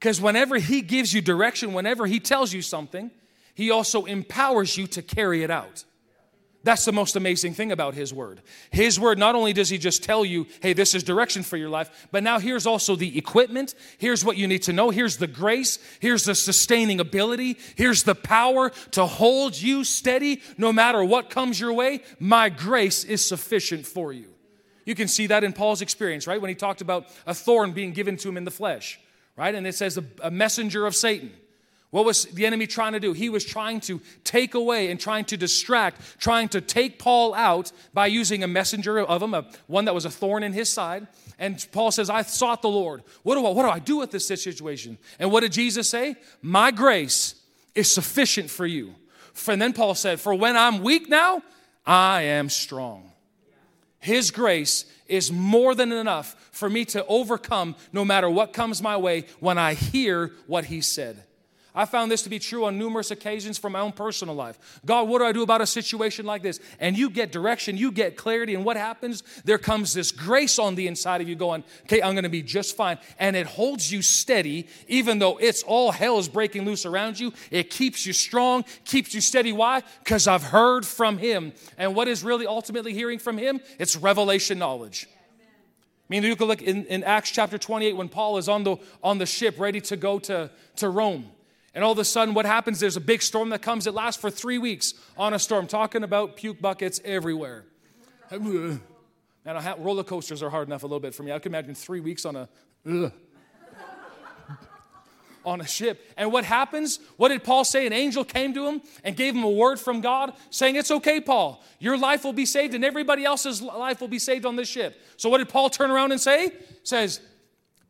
[0.00, 3.10] Because whenever He gives you direction, whenever He tells you something,
[3.54, 5.84] He also empowers you to carry it out.
[6.62, 8.40] That's the most amazing thing about His Word.
[8.70, 11.68] His Word, not only does He just tell you, hey, this is direction for your
[11.68, 13.74] life, but now here's also the equipment.
[13.98, 14.88] Here's what you need to know.
[14.88, 15.78] Here's the grace.
[16.00, 17.58] Here's the sustaining ability.
[17.76, 22.00] Here's the power to hold you steady no matter what comes your way.
[22.18, 24.32] My grace is sufficient for you.
[24.86, 26.40] You can see that in Paul's experience, right?
[26.40, 28.98] When he talked about a thorn being given to him in the flesh
[29.36, 29.54] right?
[29.54, 31.32] And it says a, a messenger of Satan.
[31.90, 33.12] What was the enemy trying to do?
[33.12, 37.72] He was trying to take away and trying to distract, trying to take Paul out
[37.92, 41.08] by using a messenger of him, a, one that was a thorn in his side.
[41.36, 43.02] And Paul says, I sought the Lord.
[43.24, 44.98] What do I, what do I do with this situation?
[45.18, 46.14] And what did Jesus say?
[46.42, 47.34] My grace
[47.74, 48.94] is sufficient for you.
[49.48, 51.42] And then Paul said, For when I'm weak now,
[51.84, 53.10] I am strong.
[53.98, 58.96] His grace is more than enough for me to overcome no matter what comes my
[58.96, 61.24] way when I hear what He said.
[61.74, 64.80] I found this to be true on numerous occasions from my own personal life.
[64.84, 66.58] God, what do I do about a situation like this?
[66.80, 69.22] And you get direction, you get clarity, and what happens?
[69.44, 72.76] There comes this grace on the inside of you going, okay, I'm gonna be just
[72.76, 72.98] fine.
[73.18, 77.32] And it holds you steady, even though it's all hell is breaking loose around you.
[77.50, 79.52] It keeps you strong, keeps you steady.
[79.52, 79.82] Why?
[80.02, 81.52] Because I've heard from Him.
[81.78, 83.60] And what is really ultimately hearing from Him?
[83.78, 85.08] It's revelation knowledge.
[86.10, 88.78] I mean, you can look in, in Acts chapter 28 when Paul is on the,
[89.00, 91.30] on the ship ready to go to, to Rome.
[91.74, 92.80] And all of a sudden, what happens?
[92.80, 93.86] There's a big storm that comes.
[93.86, 97.64] It lasts for three weeks on a storm, talking about puke buckets everywhere.
[99.44, 101.32] And roller coasters are hard enough a little bit for me.
[101.32, 102.48] I can imagine three weeks on a.
[105.42, 106.06] On a ship.
[106.18, 107.00] And what happens?
[107.16, 107.86] What did Paul say?
[107.86, 111.18] An angel came to him and gave him a word from God saying, It's okay,
[111.18, 111.64] Paul.
[111.78, 115.00] Your life will be saved and everybody else's life will be saved on this ship.
[115.16, 116.52] So what did Paul turn around and say?
[116.82, 117.20] says,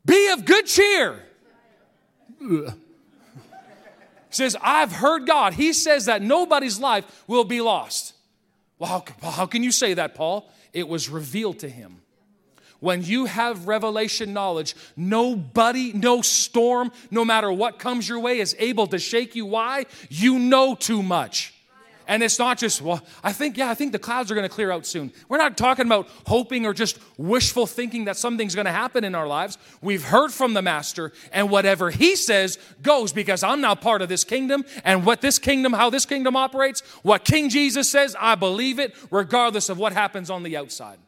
[0.05, 1.25] Be of good cheer.
[2.41, 2.73] Ugh.
[4.31, 5.55] Says, I've heard God.
[5.55, 8.15] He says that nobody's life will be lost.
[8.79, 10.51] Well, how, how can you say that, Paul?
[10.73, 12.03] It was revealed to him.
[12.81, 18.57] When you have revelation knowledge, nobody, no storm, no matter what comes your way, is
[18.59, 19.45] able to shake you.
[19.45, 19.85] Why?
[20.09, 21.53] You know too much.
[22.11, 24.53] And it's not just, well, I think, yeah, I think the clouds are going to
[24.53, 25.13] clear out soon.
[25.29, 29.15] We're not talking about hoping or just wishful thinking that something's going to happen in
[29.15, 29.59] our lives.
[29.81, 34.09] We've heard from the Master, and whatever He says goes because I'm now part of
[34.09, 34.65] this kingdom.
[34.83, 38.93] And what this kingdom, how this kingdom operates, what King Jesus says, I believe it
[39.13, 40.99] regardless of what happens on the outside.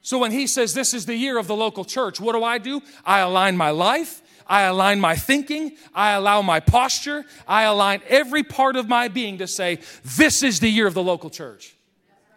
[0.00, 2.58] So when he says this is the year of the local church, what do I
[2.58, 2.82] do?
[3.04, 8.42] I align my life, I align my thinking, I allow my posture, I align every
[8.42, 9.78] part of my being to say,
[10.16, 11.76] this is the year of the local church.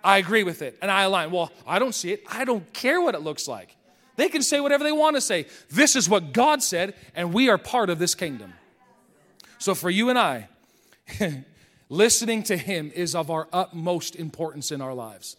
[0.04, 0.78] I agree with it.
[0.82, 1.32] And I align.
[1.32, 2.24] Well, I don't see it.
[2.30, 3.76] I don't care what it looks like.
[4.16, 5.48] They can say whatever they want to say.
[5.72, 8.54] This is what God said, and we are part of this kingdom.
[9.58, 10.50] So for you and I,
[11.90, 15.36] listening to Him is of our utmost importance in our lives.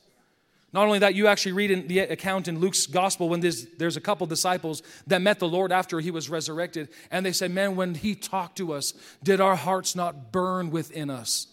[0.74, 3.96] Not only that, you actually read in the account in Luke's gospel when there's, there's
[3.96, 7.76] a couple disciples that met the Lord after he was resurrected, and they said, Man,
[7.76, 11.46] when he talked to us, did our hearts not burn within us?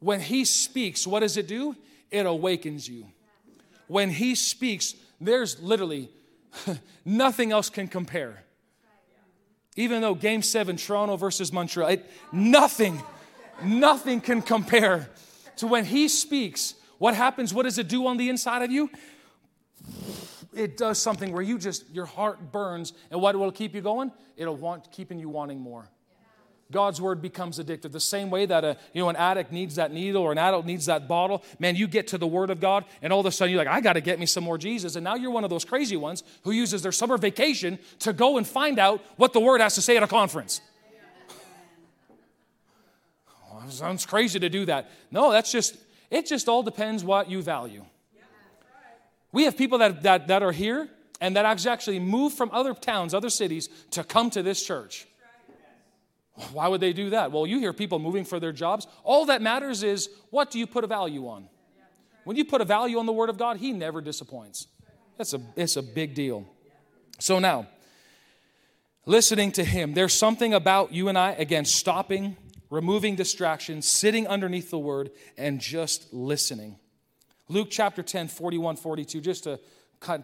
[0.00, 1.74] When he speaks, what does it do?
[2.10, 3.06] It awakens you.
[3.86, 6.10] When he speaks, there's literally
[7.06, 8.44] nothing else can compare.
[9.76, 13.02] Even though game seven, Toronto versus Montreal, it, nothing,
[13.64, 15.08] nothing can compare
[15.56, 17.52] to when he speaks what happens?
[17.52, 18.88] What does it do on the inside of you?
[20.54, 22.92] It does something where you just, your heart burns.
[23.10, 24.12] And what will keep you going?
[24.36, 25.88] It'll want, keeping you wanting more.
[26.70, 27.90] God's word becomes addictive.
[27.90, 30.64] The same way that a, you know, an addict needs that needle or an adult
[30.64, 31.42] needs that bottle.
[31.58, 33.74] Man, you get to the word of God, and all of a sudden you're like,
[33.74, 34.94] I got to get me some more Jesus.
[34.94, 38.38] And now you're one of those crazy ones who uses their summer vacation to go
[38.38, 40.60] and find out what the word has to say at a conference.
[43.28, 44.88] Oh, well, sounds crazy to do that.
[45.10, 45.76] No, that's just
[46.12, 47.84] it just all depends what you value.
[49.32, 50.90] We have people that, that, that are here
[51.22, 55.06] and that actually move from other towns, other cities to come to this church.
[56.52, 57.32] Why would they do that?
[57.32, 58.86] Well, you hear people moving for their jobs.
[59.04, 61.48] All that matters is what do you put a value on?
[62.24, 64.66] When you put a value on the Word of God, He never disappoints.
[65.16, 66.46] That's a, it's a big deal.
[67.18, 67.68] So now,
[69.06, 72.36] listening to Him, there's something about you and I, again, stopping
[72.72, 76.78] removing distractions, sitting underneath the word, and just listening.
[77.48, 79.60] Luke chapter 10, 41, 42, just to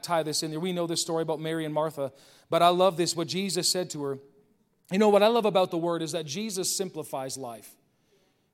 [0.00, 0.58] tie this in there.
[0.58, 2.10] We know this story about Mary and Martha,
[2.48, 4.18] but I love this, what Jesus said to her.
[4.90, 7.70] You know, what I love about the word is that Jesus simplifies life.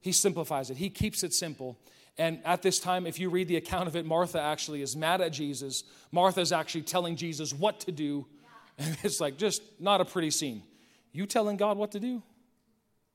[0.00, 1.78] He simplifies it, He keeps it simple.
[2.18, 5.20] And at this time, if you read the account of it, Martha actually is mad
[5.20, 5.84] at Jesus.
[6.10, 8.26] Martha's actually telling Jesus what to do.
[8.76, 10.64] And it's like just not a pretty scene.
[11.12, 12.24] You telling God what to do?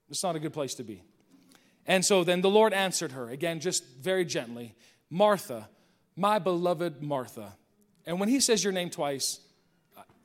[0.10, 1.04] It's not a good place to be.
[1.86, 4.76] And so then the Lord answered her, again, just very gently
[5.10, 5.70] Martha,
[6.16, 7.56] my beloved Martha.
[8.06, 9.40] And when he says your name twice,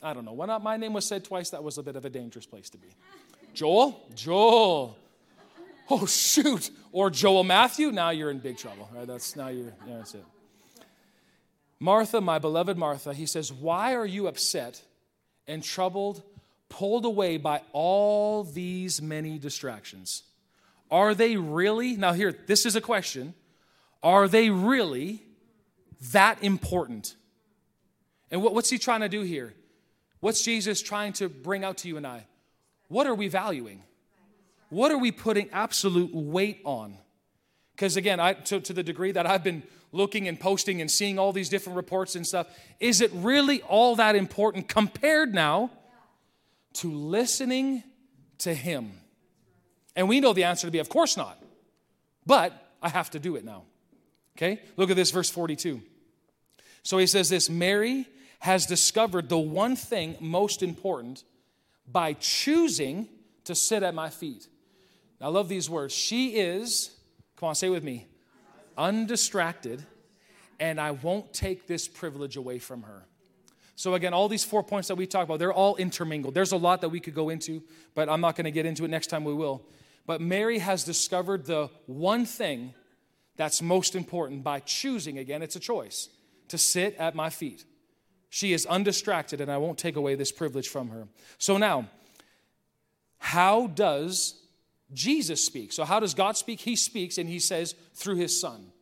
[0.02, 2.04] I don't know, when not my name was said twice, that was a bit of
[2.04, 2.88] a dangerous place to be.
[3.54, 4.98] Joel, Joel.
[5.88, 6.70] Oh, shoot.
[6.92, 9.06] Or Joel Matthew, now you're in big trouble, right?
[9.06, 10.24] That's now you're, yeah, that's it.
[11.78, 14.82] Martha, my beloved Martha, he says, Why are you upset
[15.46, 16.22] and troubled
[16.68, 20.22] pulled away by all these many distractions?
[20.90, 23.34] Are they really, now here, this is a question,
[24.02, 25.22] are they really
[26.12, 27.16] that important?
[28.30, 29.54] And what, what's he trying to do here?
[30.20, 32.26] What's Jesus trying to bring out to you and I?
[32.88, 33.82] What are we valuing?
[34.70, 36.96] What are we putting absolute weight on?
[37.74, 41.18] Because again, I, to, to the degree that I've been looking and posting and seeing
[41.18, 42.46] all these different reports and stuff,
[42.80, 45.70] is it really all that important compared now
[46.74, 47.82] to listening
[48.38, 48.92] to Him?
[49.96, 51.42] And we know the answer to be, of course not.
[52.26, 53.64] But I have to do it now.
[54.36, 54.60] Okay?
[54.76, 55.80] Look at this, verse 42.
[56.82, 58.06] So he says this Mary
[58.40, 61.24] has discovered the one thing most important
[61.90, 63.08] by choosing
[63.44, 64.48] to sit at my feet.
[65.20, 65.94] I love these words.
[65.94, 66.90] She is,
[67.36, 68.06] come on, say with me,
[68.76, 69.84] undistracted,
[70.60, 73.06] and I won't take this privilege away from her.
[73.76, 76.34] So, again, all these four points that we talk about, they're all intermingled.
[76.34, 77.62] There's a lot that we could go into,
[77.94, 78.88] but I'm not going to get into it.
[78.88, 79.66] Next time we will.
[80.06, 82.74] But Mary has discovered the one thing
[83.36, 86.08] that's most important by choosing, again, it's a choice,
[86.48, 87.64] to sit at my feet.
[88.30, 91.08] She is undistracted, and I won't take away this privilege from her.
[91.38, 91.88] So, now,
[93.18, 94.40] how does
[94.92, 95.72] Jesus speak?
[95.72, 96.60] So, how does God speak?
[96.60, 98.72] He speaks, and He says through His Son.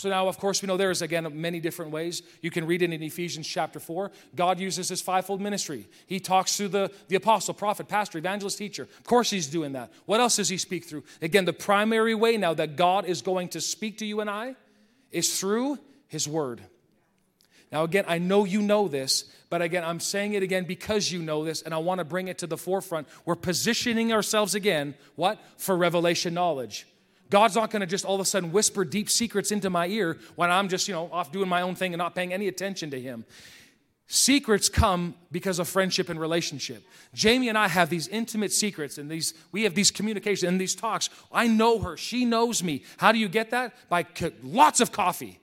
[0.00, 2.22] So now, of course, we know there's again many different ways.
[2.40, 4.10] You can read it in Ephesians chapter 4.
[4.34, 5.88] God uses his fivefold ministry.
[6.06, 8.84] He talks through the, the apostle, prophet, pastor, evangelist, teacher.
[8.84, 9.92] Of course, he's doing that.
[10.06, 11.04] What else does he speak through?
[11.20, 14.56] Again, the primary way now that God is going to speak to you and I
[15.10, 15.78] is through
[16.08, 16.62] his word.
[17.70, 21.20] Now, again, I know you know this, but again, I'm saying it again because you
[21.20, 23.06] know this, and I want to bring it to the forefront.
[23.26, 25.38] We're positioning ourselves again, what?
[25.58, 26.86] For revelation knowledge.
[27.30, 30.18] God's not going to just all of a sudden whisper deep secrets into my ear
[30.34, 32.90] when I'm just, you know, off doing my own thing and not paying any attention
[32.90, 33.24] to Him.
[34.08, 36.82] Secrets come because of friendship and relationship.
[37.14, 40.74] Jamie and I have these intimate secrets and these we have these communications and these
[40.74, 41.08] talks.
[41.30, 42.82] I know her, she knows me.
[42.96, 43.72] How do you get that?
[43.88, 44.04] By
[44.42, 45.38] lots of coffee.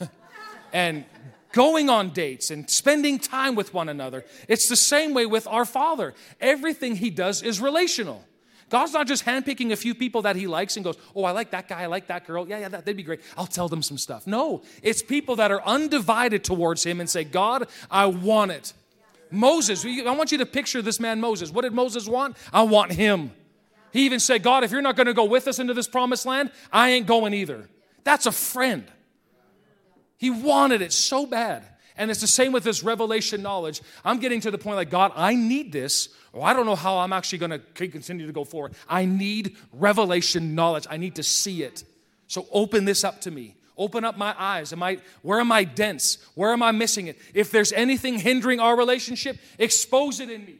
[0.72, 1.04] and
[1.50, 4.24] going on dates and spending time with one another.
[4.46, 6.14] It's the same way with our Father.
[6.40, 8.24] Everything he does is relational.
[8.72, 11.50] God's not just handpicking a few people that He likes and goes, Oh, I like
[11.50, 12.48] that guy, I like that girl.
[12.48, 13.20] Yeah, yeah, that, would be great.
[13.36, 14.26] I'll tell them some stuff.
[14.26, 18.72] No, it's people that are undivided towards Him and say, God, I want it.
[19.30, 21.50] Moses, I want you to picture this man Moses.
[21.50, 22.34] What did Moses want?
[22.50, 23.32] I want him.
[23.92, 26.24] He even said, God, if you're not going to go with us into this promised
[26.24, 27.68] land, I ain't going either.
[28.04, 28.84] That's a friend.
[30.16, 31.66] He wanted it so bad.
[32.02, 33.80] And it's the same with this revelation knowledge.
[34.04, 36.98] I'm getting to the point like, God, I need this, or I don't know how
[36.98, 38.74] I'm actually going to continue to go forward.
[38.88, 40.84] I need revelation knowledge.
[40.90, 41.84] I need to see it.
[42.26, 43.54] So open this up to me.
[43.78, 44.72] Open up my eyes.
[44.72, 46.18] Am I, where am I dense?
[46.34, 47.20] Where am I missing it?
[47.34, 50.56] If there's anything hindering our relationship, expose it in me.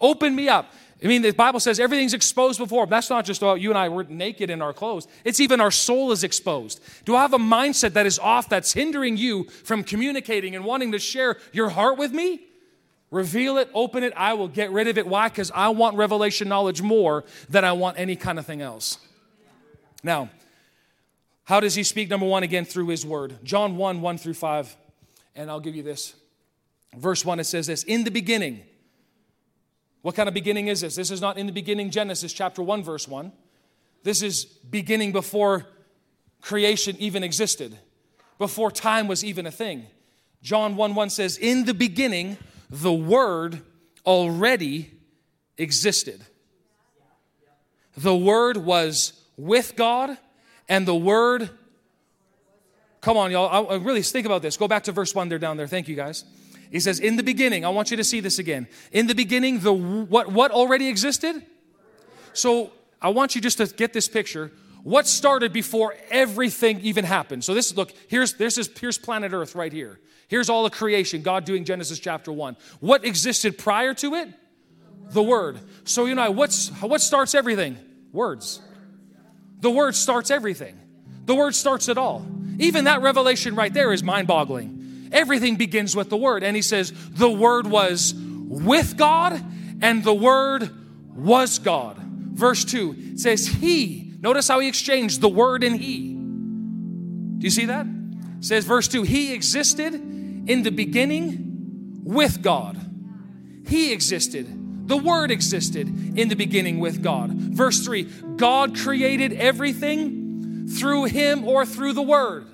[0.00, 0.72] Open me up.
[1.02, 2.86] I mean, the Bible says everything's exposed before.
[2.86, 5.06] That's not just, oh, you and I were naked in our clothes.
[5.24, 6.80] It's even our soul is exposed.
[7.04, 10.92] Do I have a mindset that is off that's hindering you from communicating and wanting
[10.92, 12.40] to share your heart with me?
[13.10, 15.06] Reveal it, open it, I will get rid of it.
[15.06, 15.28] Why?
[15.28, 18.98] Because I want revelation knowledge more than I want any kind of thing else.
[20.02, 20.30] Now,
[21.44, 22.08] how does he speak?
[22.08, 23.38] Number one, again, through his word.
[23.44, 24.76] John 1 1 through 5.
[25.36, 26.14] And I'll give you this.
[26.96, 28.62] Verse 1, it says this In the beginning,
[30.06, 30.94] what kind of beginning is this?
[30.94, 33.32] This is not in the beginning, Genesis chapter 1, verse 1.
[34.04, 35.66] This is beginning before
[36.40, 37.76] creation even existed,
[38.38, 39.84] before time was even a thing.
[40.42, 42.36] John 1 1 says, In the beginning,
[42.70, 43.62] the Word
[44.06, 44.92] already
[45.58, 46.24] existed.
[47.96, 50.16] The Word was with God,
[50.68, 51.50] and the Word.
[53.00, 53.72] Come on, y'all.
[53.72, 54.56] I, really think about this.
[54.56, 55.66] Go back to verse 1 there down there.
[55.66, 56.24] Thank you, guys.
[56.70, 58.66] He says, In the beginning, I want you to see this again.
[58.92, 61.44] In the beginning, the what, what already existed?
[62.32, 64.52] So I want you just to get this picture.
[64.82, 67.44] What started before everything even happened?
[67.44, 69.98] So this look, here's this is here's planet Earth right here.
[70.28, 72.56] Here's all the creation, God doing Genesis chapter 1.
[72.80, 74.28] What existed prior to it?
[75.10, 75.58] The word.
[75.84, 77.78] So you know what's what starts everything?
[78.12, 78.60] Words.
[79.60, 80.78] The word starts everything.
[81.24, 82.26] The word starts it all.
[82.58, 84.75] Even that revelation right there is mind-boggling.
[85.12, 86.42] Everything begins with the Word.
[86.42, 89.42] And he says, the Word was with God,
[89.82, 90.70] and the Word
[91.14, 91.98] was God.
[91.98, 96.12] Verse 2 says, He, notice how he exchanged the Word and He.
[96.12, 97.86] Do you see that?
[97.86, 102.80] It says, verse 2 He existed in the beginning with God.
[103.66, 104.88] He existed.
[104.88, 107.32] The Word existed in the beginning with God.
[107.32, 108.04] Verse 3
[108.36, 112.46] God created everything through Him or through the Word,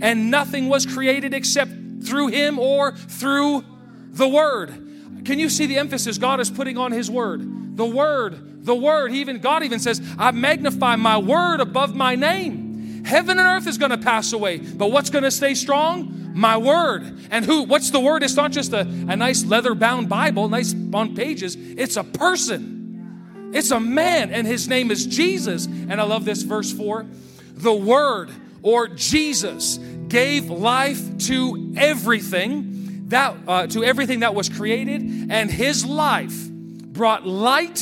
[0.00, 1.70] and nothing was created except
[2.02, 3.64] through him or through
[4.10, 5.24] the word.
[5.24, 7.76] Can you see the emphasis God is putting on his word?
[7.76, 9.12] The word, the word.
[9.12, 13.04] He even God even says, I magnify my word above my name.
[13.04, 16.32] Heaven and earth is going to pass away, but what's going to stay strong?
[16.34, 17.18] My word.
[17.30, 17.62] And who?
[17.62, 18.22] What's the word?
[18.22, 21.56] It's not just a, a nice leather bound Bible, nice on pages.
[21.56, 23.50] It's a person.
[23.52, 25.66] It's a man, and his name is Jesus.
[25.66, 27.06] And I love this verse 4.
[27.54, 28.30] The word
[28.62, 35.84] or Jesus gave life to everything that uh, to everything that was created and his
[35.84, 37.76] life brought light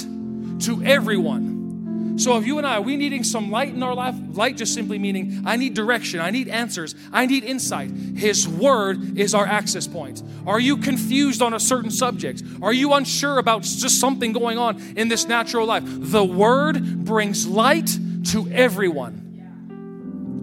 [0.60, 2.18] to everyone.
[2.18, 4.14] So if you and i are we needing some light in our life?
[4.32, 7.90] Light just simply meaning i need direction i need answers i need insight.
[7.90, 10.22] His word is our access point.
[10.46, 12.42] Are you confused on a certain subject?
[12.62, 15.84] Are you unsure about just something going on in this natural life?
[15.86, 17.90] The word brings light
[18.30, 19.27] to everyone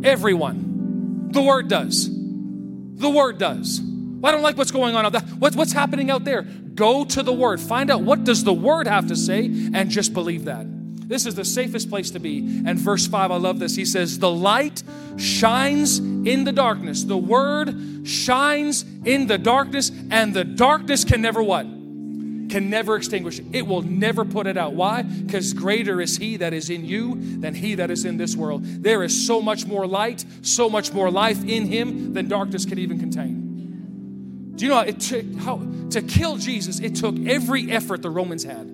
[0.03, 0.65] everyone
[1.35, 2.09] the Word does.
[2.09, 3.81] The Word does.
[3.81, 5.21] Well, I don't like what's going on out there.
[5.21, 6.43] What, what's happening out there?
[6.43, 7.59] Go to the Word.
[7.59, 10.65] Find out what does the Word have to say and just believe that.
[11.07, 12.39] This is the safest place to be.
[12.65, 13.75] And verse 5, I love this.
[13.75, 14.81] He says, The light
[15.17, 17.03] shines in the darkness.
[17.03, 21.67] The Word shines in the darkness, and the darkness can never what?
[22.49, 23.45] Can never extinguish it.
[23.53, 24.73] It will never put it out.
[24.73, 25.01] Why?
[25.01, 28.63] Because greater is He that is in you than He that is in this world.
[28.63, 32.79] There is so much more light, so much more life in Him than darkness can
[32.79, 34.53] even contain.
[34.55, 36.79] Do you know it took how to kill Jesus?
[36.79, 38.71] It took every effort the Romans had.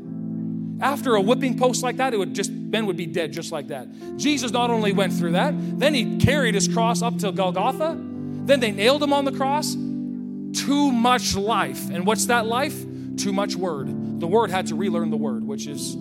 [0.80, 3.68] After a whipping post like that, it would just Ben would be dead just like
[3.68, 3.88] that.
[4.18, 7.98] Jesus not only went through that, then he carried his cross up to Golgotha.
[7.98, 9.74] Then they nailed him on the cross.
[9.74, 11.90] Too much life.
[11.90, 12.86] And what's that life?
[13.18, 14.20] Too much word.
[14.20, 15.96] The word had to relearn the word, which is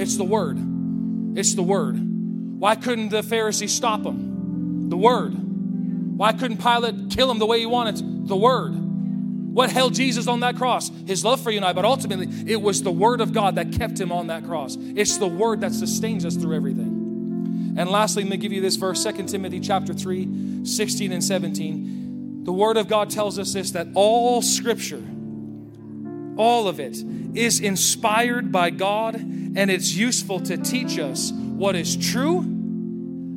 [0.00, 0.58] it's the word.
[1.36, 1.96] It's the word.
[2.58, 4.88] Why couldn't the Pharisees stop him?
[4.88, 5.42] The word.
[6.16, 8.28] Why couldn't Pilate kill him the way he wanted?
[8.28, 8.74] The Word.
[8.74, 10.90] What held Jesus on that cross?
[11.06, 13.72] His love for you and I, but ultimately it was the Word of God that
[13.72, 14.76] kept him on that cross.
[14.78, 17.74] It's the Word that sustains us through everything.
[17.76, 22.01] And lastly, let me give you this verse 2 Timothy chapter 3, 16 and 17.
[22.42, 25.02] The Word of God tells us this that all Scripture,
[26.36, 26.96] all of it,
[27.34, 32.40] is inspired by God and it's useful to teach us what is true.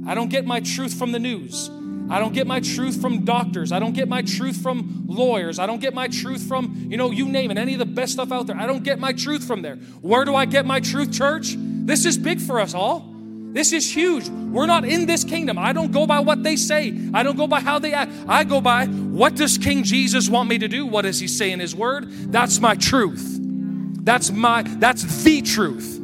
[0.07, 1.69] I don't get my truth from the news.
[2.09, 3.71] I don't get my truth from doctors.
[3.71, 5.57] I don't get my truth from lawyers.
[5.57, 8.13] I don't get my truth from, you know, you name it, any of the best
[8.13, 8.57] stuff out there.
[8.57, 9.75] I don't get my truth from there.
[10.01, 11.55] Where do I get my truth, church?
[11.57, 13.14] This is big for us all.
[13.55, 14.27] This is huge.
[14.27, 15.57] We're not in this kingdom.
[15.57, 16.93] I don't go by what they say.
[17.13, 18.11] I don't go by how they act.
[18.27, 20.85] I go by what does King Jesus want me to do?
[20.85, 22.11] What does he say in his word?
[22.33, 23.39] That's my truth.
[24.03, 26.01] That's my that's the truth.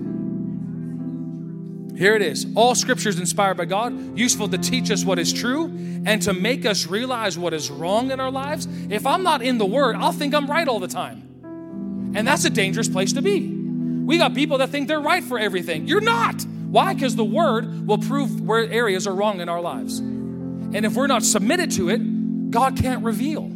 [1.97, 2.47] Here it is.
[2.55, 5.65] All scripture is inspired by God, useful to teach us what is true
[6.05, 8.65] and to make us realize what is wrong in our lives.
[8.89, 12.13] If I'm not in the Word, I'll think I'm right all the time.
[12.15, 13.41] And that's a dangerous place to be.
[13.41, 15.85] We got people that think they're right for everything.
[15.85, 16.45] You're not.
[16.71, 16.93] Why?
[16.93, 19.99] Because the Word will prove where areas are wrong in our lives.
[19.99, 23.51] And if we're not submitted to it, God can't reveal.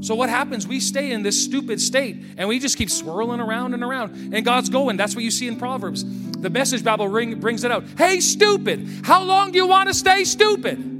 [0.00, 0.66] So what happens?
[0.66, 4.34] We stay in this stupid state and we just keep swirling around and around.
[4.34, 4.98] And God's going.
[4.98, 6.04] That's what you see in Proverbs.
[6.32, 7.84] The message Bible ring, brings it out.
[7.96, 10.95] Hey, stupid, how long do you want to stay stupid?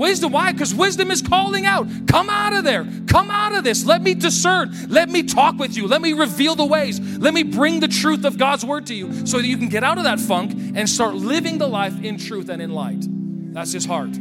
[0.00, 0.50] Wisdom, why?
[0.50, 1.86] Because wisdom is calling out.
[2.06, 2.86] Come out of there.
[3.06, 3.84] Come out of this.
[3.84, 4.74] Let me discern.
[4.88, 5.86] Let me talk with you.
[5.86, 6.98] Let me reveal the ways.
[7.18, 9.84] Let me bring the truth of God's word to you so that you can get
[9.84, 13.04] out of that funk and start living the life in truth and in light.
[13.52, 14.18] That's his heart.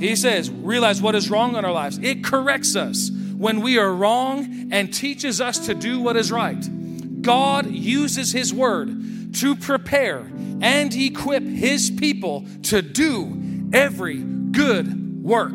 [0.00, 1.98] He says, realize what is wrong in our lives.
[1.98, 7.20] It corrects us when we are wrong and teaches us to do what is right.
[7.20, 10.20] God uses His word to prepare
[10.62, 14.24] and equip His people to do every
[14.54, 15.54] good work.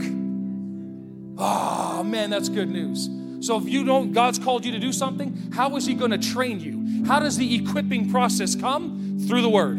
[1.38, 3.10] Oh, man, that's good news.
[3.46, 6.18] So if you don't, God's called you to do something, how is He going to
[6.18, 7.06] train you?
[7.06, 9.20] How does the equipping process come?
[9.28, 9.78] Through the Word.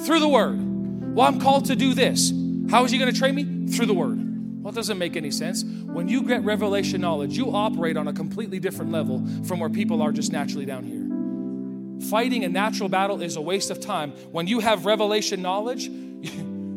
[0.00, 1.14] Through the Word.
[1.14, 2.32] Well, I'm called to do this.
[2.70, 3.56] How is He going to train me?
[3.68, 4.62] through the Word.
[4.62, 5.64] Well, it doesn't make any sense.
[5.64, 10.02] When you get revelation knowledge, you operate on a completely different level from where people
[10.02, 12.08] are just naturally down here.
[12.08, 14.12] Fighting a natural battle is a waste of time.
[14.32, 15.88] When you have revelation knowledge,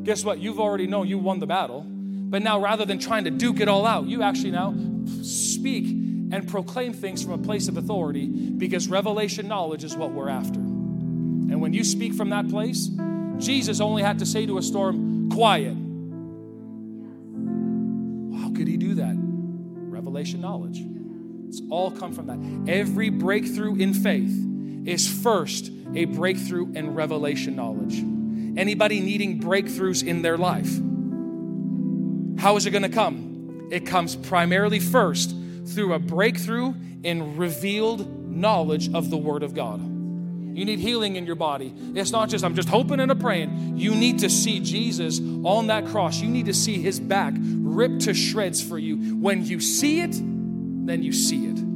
[0.04, 0.40] guess what?
[0.40, 1.86] You've already known you won the battle.
[2.30, 4.76] But now, rather than trying to duke it all out, you actually now
[5.24, 5.86] speak
[6.32, 10.60] and proclaim things from a place of authority because revelation knowledge is what we're after.
[10.60, 12.90] And when you speak from that place,
[13.40, 15.76] Jesus only had to say to a storm, Quiet
[18.42, 19.16] How could he do that?
[19.18, 20.84] Revelation knowledge.
[21.48, 22.72] It's all come from that.
[22.72, 24.36] Every breakthrough in faith
[24.86, 28.04] is first a breakthrough in revelation knowledge.
[28.60, 30.70] Anybody needing breakthroughs in their life,
[32.42, 33.70] how is it going to come?
[33.72, 35.34] It comes primarily first
[35.66, 39.80] through a breakthrough in revealed knowledge of the Word of God.
[39.80, 41.74] You need healing in your body.
[41.96, 43.78] It's not just, I'm just hoping and a praying.
[43.78, 46.20] You need to see Jesus on that cross.
[46.20, 49.16] You need to see his back ripped to shreds for you.
[49.16, 51.69] When you see it, then you see it.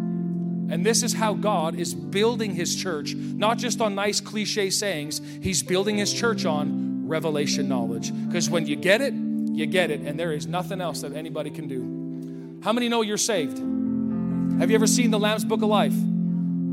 [0.74, 5.22] And this is how God is building his church, not just on nice cliche sayings,
[5.40, 8.12] he's building his church on revelation knowledge.
[8.26, 11.52] Because when you get it, you get it, and there is nothing else that anybody
[11.52, 12.60] can do.
[12.64, 13.60] How many know you're saved?
[13.60, 15.94] Have you ever seen the Lamb's Book of Life?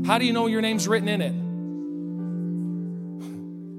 [0.07, 1.35] How do you know your name's written in it?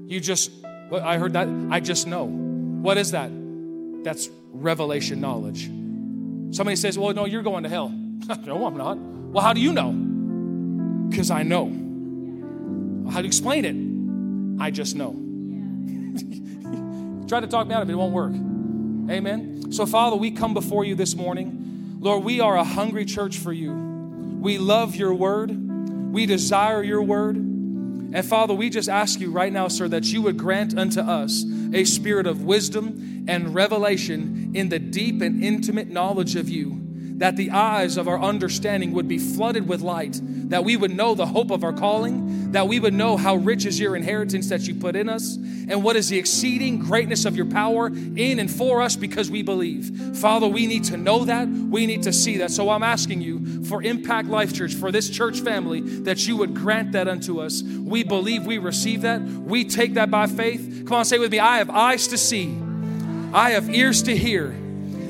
[0.09, 0.51] You just,
[0.93, 2.23] I heard that, I just know.
[2.23, 3.29] What is that?
[4.05, 5.65] That's revelation knowledge.
[6.55, 7.89] Somebody says, Well, no, you're going to hell.
[8.45, 8.97] no, I'm not.
[8.97, 10.02] Well, how do you know?
[11.13, 11.65] Because I know.
[13.11, 13.75] How do you explain it?
[14.59, 15.11] I just know.
[17.27, 18.31] Try to talk me out of it, it won't work.
[19.11, 19.71] Amen.
[19.71, 21.97] So, Father, we come before you this morning.
[21.99, 23.73] Lord, we are a hungry church for you.
[23.73, 25.51] We love your word,
[26.11, 27.35] we desire your word.
[27.35, 31.45] And Father, we just ask you right now, sir, that you would grant unto us
[31.73, 36.82] a spirit of wisdom and revelation in the deep and intimate knowledge of you
[37.17, 41.15] that the eyes of our understanding would be flooded with light, that we would know
[41.15, 44.61] the hope of our calling, that we would know how rich is your inheritance that
[44.67, 48.51] you put in us, and what is the exceeding greatness of your power in and
[48.51, 50.17] for us because we believe.
[50.17, 52.51] Father, we need to know that, we need to see that.
[52.51, 56.53] So I'm asking you for Impact Life Church, for this church family, that you would
[56.53, 57.63] grant that unto us.
[57.63, 60.83] We believe we receive that, we take that by faith.
[60.85, 62.57] Come on, say with me I have eyes to see,
[63.33, 64.55] I have ears to hear,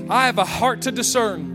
[0.10, 1.53] I have a heart to discern.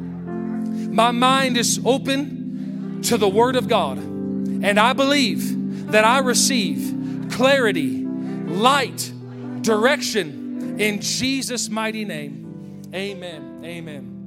[0.90, 3.98] My mind is open to the Word of God.
[3.98, 9.12] And I believe that I receive clarity, light,
[9.62, 12.82] direction in Jesus' mighty name.
[12.94, 13.62] Amen.
[13.64, 14.17] Amen.